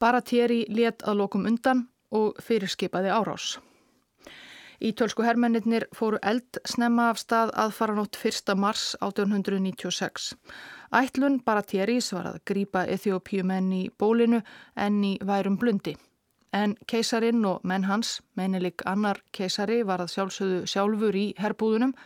Baratieri 0.00 0.66
let 0.68 1.04
að 1.08 1.22
lokum 1.22 1.46
undan 1.48 1.86
og 2.12 2.36
fyrirskipaði 2.44 3.08
árás. 3.08 3.56
Ítölsku 4.76 5.24
hermennir 5.24 5.86
fóru 5.96 6.18
eld 6.20 6.58
snemma 6.68 7.08
af 7.10 7.20
stað 7.22 7.52
aðfaranótt 7.56 8.18
1. 8.20 8.52
mars 8.60 8.90
1896. 9.00 10.34
Ætlun 10.92 11.38
Baratieris 11.46 12.10
var 12.12 12.28
að 12.28 12.42
grýpa 12.44 12.84
Eþjópiumenn 12.84 13.72
í 13.72 13.86
bólinu 13.98 14.42
en 14.76 15.00
í 15.04 15.16
værum 15.24 15.56
blundi. 15.56 15.96
En 16.52 16.76
keisarin 16.86 17.40
og 17.48 17.64
menn 17.64 17.88
hans, 17.88 18.20
meinilik 18.36 18.84
annar 18.84 19.22
keisari 19.32 19.80
var 19.82 20.04
að 20.04 20.12
sjálfsögðu 20.12 20.60
sjálfur 20.68 21.16
í 21.16 21.26
herbúðunum, 21.40 21.96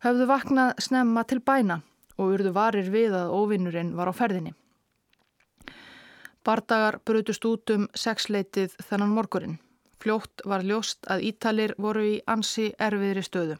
höfðu 0.00 0.26
vaknað 0.32 0.72
snemma 0.80 1.24
til 1.28 1.40
bæna 1.44 1.82
og 2.16 2.34
urðu 2.34 2.56
varir 2.56 2.88
við 2.92 3.12
að 3.16 3.36
óvinnurinn 3.36 3.94
var 3.96 4.08
á 4.08 4.14
ferðinni. 4.16 4.56
Bardagar 6.44 7.00
brutust 7.04 7.44
út 7.44 7.70
um 7.74 7.88
sexleitið 7.94 8.76
þennan 8.88 9.12
morgurinn. 9.16 9.58
Fljótt 10.00 10.40
var 10.48 10.62
ljóst 10.64 11.04
að 11.12 11.26
Ítalir 11.28 11.74
voru 11.76 12.02
í 12.08 12.14
ansi 12.32 12.70
erfiðri 12.80 13.24
stöðu. 13.26 13.56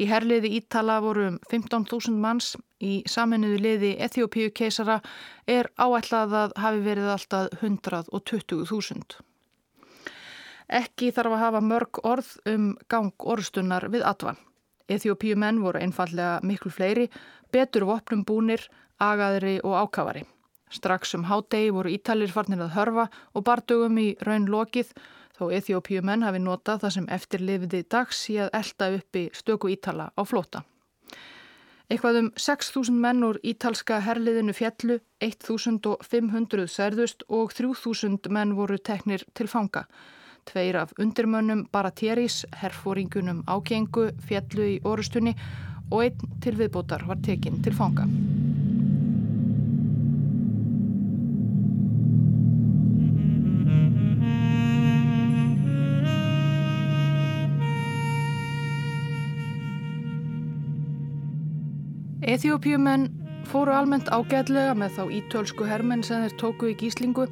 Í 0.00 0.06
herliði 0.08 0.54
Ítala 0.56 0.96
voru 1.04 1.26
um 1.34 1.36
15.000 1.50 2.16
manns, 2.16 2.54
í 2.80 3.02
saminuðu 3.04 3.58
liði 3.60 3.90
Eþjópíu 4.06 4.54
keisara 4.56 5.02
er 5.44 5.68
áætlað 5.76 6.32
að 6.44 6.56
hafi 6.64 6.80
verið 6.86 7.12
alltaf 7.12 7.60
120.000. 7.60 9.20
Ekki 10.72 11.12
þarf 11.12 11.36
að 11.36 11.44
hafa 11.44 11.60
mörg 11.60 12.00
orð 12.08 12.32
um 12.48 12.70
gang 12.88 13.28
orðstunnar 13.34 13.90
við 13.92 14.08
Atvan. 14.08 14.40
Eþjópíu 14.88 15.36
menn 15.36 15.60
voru 15.60 15.84
einfallega 15.84 16.40
miklu 16.40 16.72
fleiri, 16.72 17.10
betur 17.52 17.84
vopnum 17.84 18.24
búnir, 18.24 18.64
agaðri 18.96 19.58
og 19.60 19.76
ákafari. 19.84 20.24
Strax 20.72 21.14
um 21.18 21.26
hádegi 21.28 21.72
voru 21.74 21.92
Ítalir 21.92 22.32
farnir 22.32 22.62
að 22.64 22.74
hörfa 22.76 23.08
og 23.34 23.44
bardugum 23.44 23.98
í 24.00 24.08
raun 24.24 24.48
lokið 24.48 24.92
þó 25.36 25.50
Eþjópiumenn 25.58 26.24
hafi 26.26 26.40
notað 26.42 26.84
það 26.84 26.94
sem 26.96 27.08
eftirlifiði 27.16 27.82
dags 27.90 28.20
í 28.32 28.38
að 28.40 28.52
elda 28.60 28.90
uppi 28.98 29.24
stöku 29.36 29.72
Ítala 29.72 30.10
á 30.16 30.22
flóta. 30.24 30.64
Eitthvað 31.92 32.18
um 32.22 32.28
6.000 32.40 32.96
menn 33.04 33.24
úr 33.26 33.36
ítalska 33.44 33.98
herliðinu 34.00 34.54
fjallu, 34.56 34.96
1.500 35.20 36.70
særðust 36.72 37.26
og 37.28 37.52
3.000 37.52 38.32
menn 38.32 38.54
voru 38.56 38.78
teknir 38.80 39.26
til 39.36 39.50
fanga. 39.50 39.84
Tveir 40.48 40.80
af 40.80 40.96
undirmönnum 40.98 41.66
Baratieris, 41.72 42.46
herfóringunum 42.62 43.44
ágengu, 43.46 44.08
fjallu 44.24 44.70
í 44.72 44.80
orustunni 44.88 45.36
og 45.92 46.06
einn 46.06 46.38
til 46.42 46.56
viðbótar 46.56 47.04
var 47.06 47.20
tekinn 47.22 47.60
til 47.62 47.76
fanga. 47.76 48.08
Eþjópiumenn 62.32 63.10
fóru 63.44 63.74
almennt 63.76 64.06
ágætlega 64.08 64.72
með 64.78 64.94
þá 64.96 65.02
ítölsku 65.18 65.66
hermenn 65.68 66.00
sem 66.06 66.22
þeir 66.22 66.34
tóku 66.40 66.68
í 66.70 66.76
gíslingu. 66.80 67.26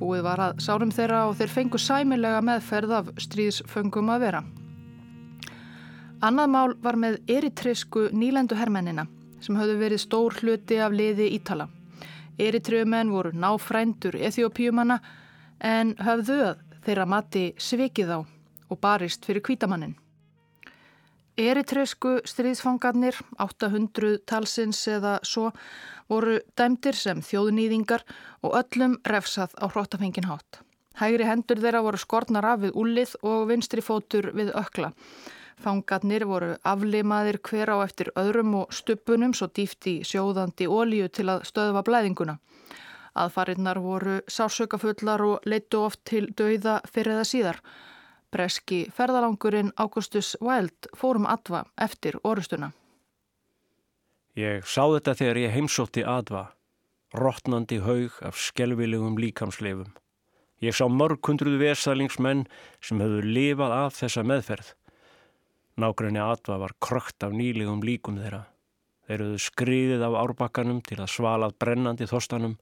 Búið 0.00 0.24
var 0.26 0.40
að 0.42 0.62
sárum 0.64 0.90
þeirra 0.90 1.20
og 1.28 1.36
þeir 1.38 1.52
fengu 1.52 1.78
sæmilega 1.78 2.40
meðferð 2.42 2.94
af 2.96 3.12
stríðsföngum 3.22 4.10
að 4.10 4.24
vera. 4.24 4.40
Annað 6.26 6.50
mál 6.56 6.74
var 6.82 6.98
með 6.98 7.20
eritreysku 7.36 8.08
nýlendu 8.10 8.58
hermennina 8.58 9.04
sem 9.44 9.60
höfðu 9.60 9.76
verið 9.84 10.02
stór 10.02 10.34
hluti 10.40 10.80
af 10.82 10.96
liði 10.96 11.28
Ítala. 11.36 11.68
Eritreumenn 12.34 13.12
voru 13.14 13.30
náfrændur 13.30 14.18
Eþjópiumanna 14.18 14.98
en 15.62 15.94
höfðu 16.02 16.40
að 16.48 16.66
þeirra 16.88 17.06
mati 17.14 17.44
svikið 17.62 18.10
á 18.10 18.18
og 18.26 18.82
barist 18.82 19.22
fyrir 19.28 19.46
kvítamannin. 19.46 19.94
Eritreysku 21.36 22.22
stríðsfangarnir, 22.24 23.16
800 23.44 24.22
talsins 24.24 24.78
eða 24.88 25.18
svo, 25.20 25.50
voru 26.08 26.38
dæmdir 26.56 26.96
sem 26.96 27.20
þjóðnýðingar 27.20 28.06
og 28.40 28.56
öllum 28.62 28.96
refsað 29.04 29.52
á 29.60 29.68
hróttafengin 29.68 30.30
hátt. 30.30 30.62
Hægri 30.96 31.26
hendur 31.28 31.60
þeirra 31.60 31.82
voru 31.84 32.00
skornar 32.00 32.46
af 32.48 32.62
við 32.62 32.78
úlið 32.80 33.12
og 33.20 33.50
vinstri 33.50 33.84
fótur 33.84 34.30
við 34.32 34.54
ökla. 34.56 34.94
Fangarnir 35.60 36.24
voru 36.28 36.54
aflimaðir 36.64 37.38
hver 37.44 37.68
á 37.68 37.76
eftir 37.84 38.08
öðrum 38.16 38.54
og 38.62 38.72
stupunum 38.72 39.34
svo 39.36 39.50
dýft 39.52 39.88
í 39.92 39.94
sjóðandi 40.08 40.68
ólíu 40.68 41.10
til 41.12 41.28
að 41.32 41.44
stöðva 41.48 41.84
blæðinguna. 41.84 42.38
Aðfarinnar 43.16 43.80
voru 43.80 44.22
sásökafullar 44.24 45.24
og 45.24 45.44
leittu 45.44 45.84
oft 45.84 46.00
til 46.08 46.30
dauða 46.32 46.80
fyrir 46.88 47.18
eða 47.18 47.28
síðar. 47.28 47.60
Breski 48.36 48.82
ferðalangurinn 48.92 49.70
Augustus 49.80 50.34
Wilde 50.44 50.90
fórum 50.92 51.24
Adva 51.24 51.62
eftir 51.80 52.18
orustuna. 52.20 52.68
Ég 54.36 54.66
sá 54.68 54.82
þetta 54.92 55.14
þegar 55.16 55.38
ég 55.40 55.54
heimsótti 55.54 56.02
Adva, 56.04 56.42
rótnandi 57.16 57.78
haug 57.80 58.18
af 58.20 58.36
skelvilegum 58.36 59.14
líkamsleifum. 59.16 59.94
Ég 60.60 60.76
sá 60.76 60.84
mörg 60.92 61.24
hundruð 61.24 61.56
versalingsmenn 61.62 62.42
sem 62.84 63.00
höfðu 63.00 63.22
lifað 63.24 63.72
af 63.76 63.96
þessa 64.02 64.24
meðferð. 64.28 64.68
Nákvæmni 65.80 66.20
Atva 66.20 66.58
var 66.60 66.74
krökt 66.80 67.24
af 67.24 67.32
nýlegum 67.32 67.80
líkum 67.84 68.18
þeirra. 68.20 68.42
Þeir 69.08 69.24
höfðu 69.24 69.40
skriðið 69.46 70.04
af 70.10 70.18
árbakkanum 70.26 70.82
til 70.84 70.98
að 71.00 71.14
svalað 71.14 71.56
brennandi 71.62 72.08
þostanum. 72.10 72.58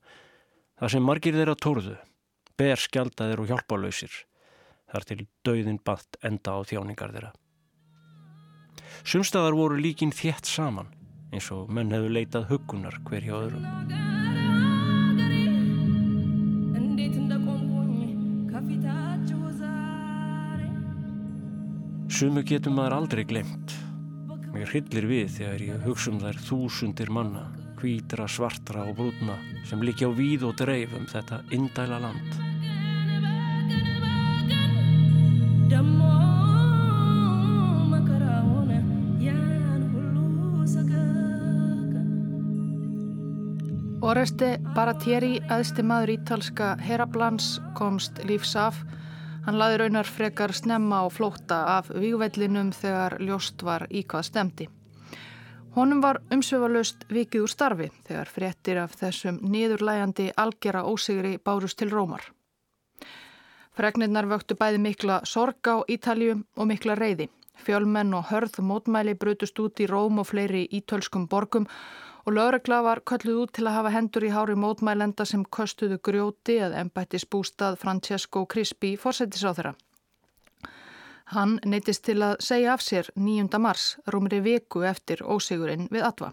Það 0.79 0.95
sem 0.95 1.11
margir 1.11 1.35
þeirra 1.35 1.57
tórðu, 1.59 1.97
ber 2.59 2.79
skjaldaðir 2.79 3.43
og 3.43 3.51
hjálpálöysir. 3.51 4.15
Þar 4.95 5.07
til 5.09 5.25
dauðin 5.43 5.81
batt 5.83 6.21
enda 6.23 6.55
á 6.55 6.63
þjáningar 6.63 7.11
þeirra. 7.17 7.33
Sumstaðar 9.03 9.57
voru 9.59 9.81
líkin 9.83 10.15
þétt 10.15 10.47
saman 10.47 10.93
eins 11.35 11.51
og 11.51 11.67
menn 11.75 11.91
hefðu 11.91 12.13
leitað 12.15 12.47
hugunar 12.53 13.01
hver 13.09 13.27
hjá 13.27 13.35
öðrum. 13.41 13.67
Sumu 22.15 22.45
getur 22.47 22.71
maður 22.71 22.95
aldrei 23.01 23.25
glemt. 23.27 23.75
Mér 24.55 24.71
hillir 24.71 25.09
við 25.11 25.33
þegar 25.41 25.65
ég 25.67 25.87
hugsa 25.89 26.13
um 26.13 26.23
þær 26.23 26.39
þúsundir 26.47 27.11
manna, 27.11 27.49
hvítra, 27.81 28.31
svartra 28.31 28.87
og 28.87 28.95
brúna 29.01 29.41
sem 29.67 29.83
likja 29.83 30.07
á 30.07 30.15
víð 30.15 30.47
og 30.47 30.55
dreif 30.63 30.95
um 30.95 31.11
þetta 31.11 31.43
indæla 31.59 32.05
land. 32.07 32.54
Oreste 44.15 44.61
Baratieri, 44.77 45.41
aðsti 45.51 45.83
maður 45.83 46.13
ítalska 46.13 46.67
Heraplans, 46.79 47.57
komst 47.75 48.21
lífs 48.23 48.53
af 48.55 48.77
Hann 49.43 49.59
laði 49.59 49.81
raunar 49.81 50.07
frekar 50.07 50.55
snemma 50.55 51.01
á 51.03 51.11
flótta 51.11 51.57
af 51.73 51.89
vígvellinum 51.91 52.71
þegar 52.71 53.17
ljóst 53.19 53.65
var 53.67 53.89
í 53.91 54.05
hvað 54.07 54.29
stemdi. 54.29 54.69
Honum 55.75 56.05
var 56.05 56.21
umsöfalust 56.31 57.03
vikið 57.11 57.49
úr 57.49 57.55
starfi 57.57 57.91
þegar 58.07 58.31
fréttir 58.37 58.81
af 58.85 58.95
þessum 59.03 59.43
niðurlægandi 59.51 60.29
algjara 60.45 60.85
ósigri 60.87 61.35
bárust 61.43 61.83
til 61.83 61.91
Rómar. 61.91 62.23
Fregnirnar 63.75 64.31
vöktu 64.31 64.55
bæði 64.55 64.79
mikla 64.79 65.25
sorg 65.27 65.59
á 65.67 65.83
Ítalju 65.91 66.39
og 66.55 66.71
mikla 66.71 66.95
reyði. 67.03 67.33
Fjölmenn 67.67 68.15
og 68.15 68.31
hörð 68.31 68.63
mótmæli 68.63 69.19
brutust 69.19 69.59
út 69.59 69.83
í 69.83 69.91
Róm 69.91 70.23
og 70.23 70.31
fleiri 70.31 70.69
ítölskum 70.71 71.27
borgum 71.27 71.67
og 72.25 72.33
lögregla 72.33 72.83
var 72.83 73.01
kölluð 73.05 73.41
út 73.43 73.53
til 73.57 73.67
að 73.69 73.77
hafa 73.79 73.93
hendur 73.93 74.25
í 74.25 74.33
hári 74.33 74.55
mótmælenda 74.57 75.27
sem 75.29 75.45
köstuðu 75.45 75.99
grjóti 76.09 76.57
eða 76.67 76.81
embættis 76.85 77.27
bústað 77.29 77.77
Francesco 77.83 78.47
Crispi 78.47 78.95
fórsetisráþurra. 78.97 79.75
Hann 81.35 81.59
neytist 81.65 82.05
til 82.05 82.21
að 82.23 82.41
segja 82.45 82.73
af 82.75 82.83
sér 82.85 83.11
9. 83.17 83.59
mars, 83.59 83.97
rúmri 84.07 84.41
viku 84.45 84.85
eftir 84.85 85.23
ósigurinn 85.25 85.89
við 85.93 86.05
Atva. 86.09 86.33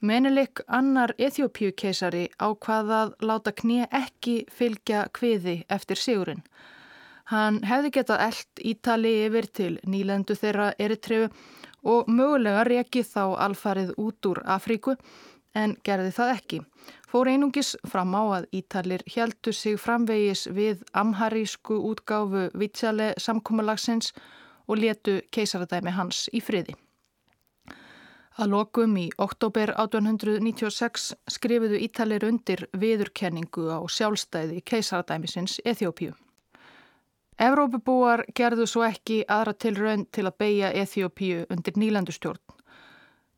Menilik 0.00 0.62
annar 0.66 1.12
Eþjópíu 1.18 1.74
keisari 1.76 2.28
ákvaðað 2.40 3.10
láta 3.20 3.52
knið 3.52 3.82
ekki 3.92 4.36
fylgja 4.48 5.02
kviði 5.12 5.58
eftir 5.68 6.00
sigurinn. 6.00 6.40
Hann 7.30 7.60
hefði 7.68 7.90
getað 7.98 8.22
eld 8.30 8.62
Ítali 8.72 9.12
yfir 9.26 9.46
til 9.54 9.74
nýlendu 9.86 10.34
þeirra 10.34 10.72
Eritrefu 10.78 11.28
og 11.82 12.08
mögulega 12.08 12.64
rekið 12.68 13.06
þá 13.14 13.24
alfarið 13.46 13.94
út 13.96 14.26
úr 14.26 14.42
Afríku 14.44 14.96
en 15.54 15.76
gerði 15.84 16.12
það 16.14 16.34
ekki. 16.34 16.60
Fór 17.10 17.30
einungis 17.32 17.72
fram 17.90 18.14
á 18.14 18.22
að 18.38 18.46
Ítalir 18.54 19.02
heldur 19.10 19.56
sig 19.56 19.80
framvegis 19.82 20.46
við 20.54 20.84
amharísku 20.94 21.80
útgáfu 21.90 22.50
Vitsjale 22.54 23.14
samkómalagsins 23.18 24.12
og 24.68 24.78
letu 24.78 25.18
keisaradæmi 25.34 25.90
hans 25.96 26.28
í 26.32 26.42
friði. 26.44 26.76
Að 28.38 28.54
lokum 28.54 28.94
í 28.96 29.08
oktober 29.18 29.74
1896 29.74 31.10
skrifuðu 31.28 31.80
Ítalir 31.82 32.24
undir 32.24 32.68
viðurkenningu 32.72 33.66
á 33.74 33.82
sjálfstæði 33.90 34.62
keisaradæmisins 34.64 35.58
Eþjópíu. 35.66 36.14
Evrópubúar 37.40 38.26
gerðu 38.36 38.66
svo 38.68 38.82
ekki 38.84 39.22
aðra 39.24 39.54
til 39.56 39.72
raun 39.78 40.02
til 40.12 40.26
að 40.28 40.34
beigja 40.42 40.72
Eþjópíu 40.82 41.46
undir 41.48 41.78
nýlandustjórn. 41.80 42.42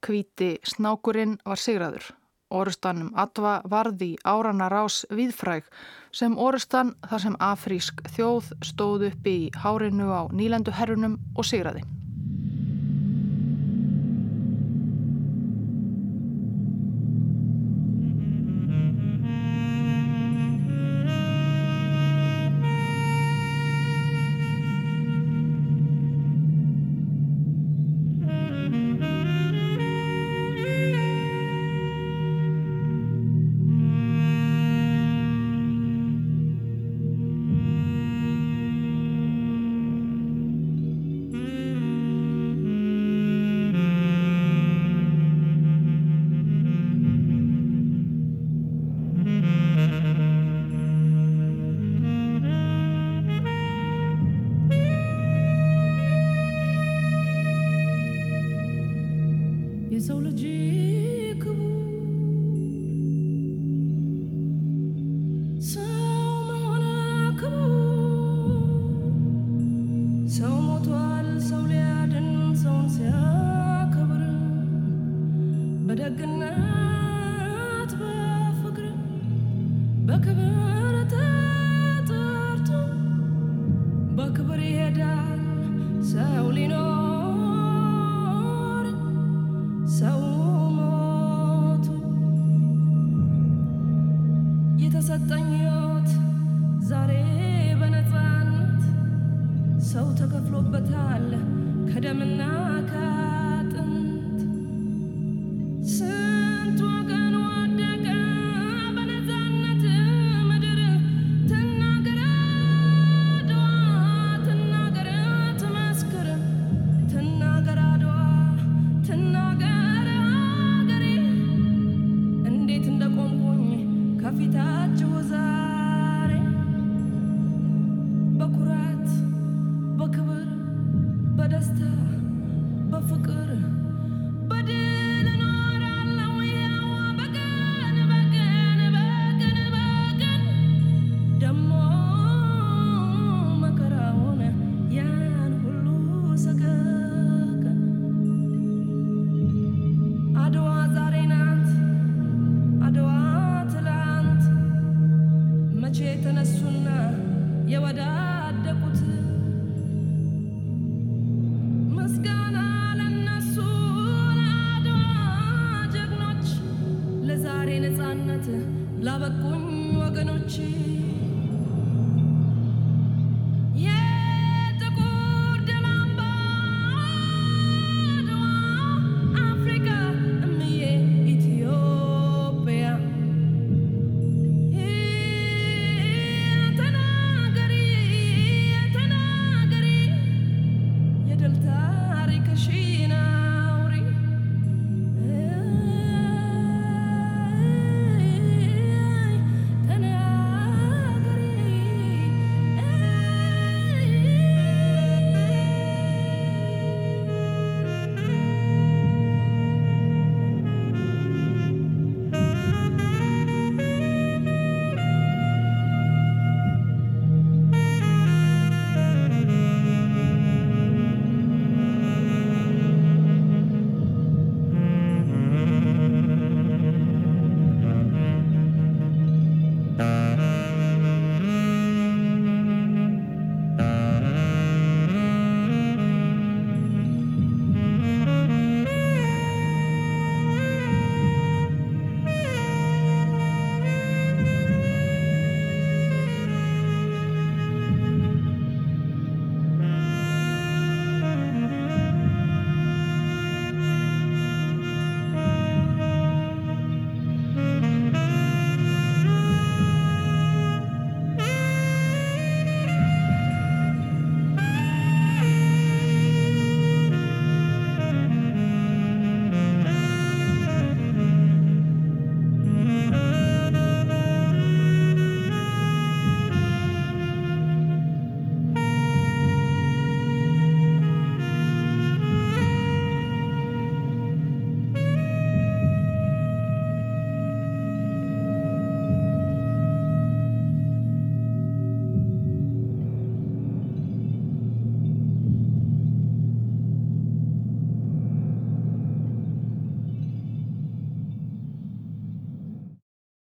Kvíti 0.03 0.57
snákurinn 0.67 1.37
var 1.47 1.63
sigraður. 1.63 2.09
Orustannum 2.51 3.13
Atva 3.15 3.61
varði 3.63 4.17
árana 4.27 4.67
rás 4.75 5.05
viðfræg 5.07 5.71
sem 6.11 6.35
orustan 6.35 6.97
þar 7.07 7.27
sem 7.29 7.41
afrísk 7.53 8.03
þjóð 8.17 8.51
stóð 8.73 9.09
upp 9.13 9.31
í 9.31 9.39
hárinu 9.63 10.11
á 10.11 10.27
nýlanduherrunum 10.35 11.21
og 11.39 11.47
sigraði. 11.47 11.87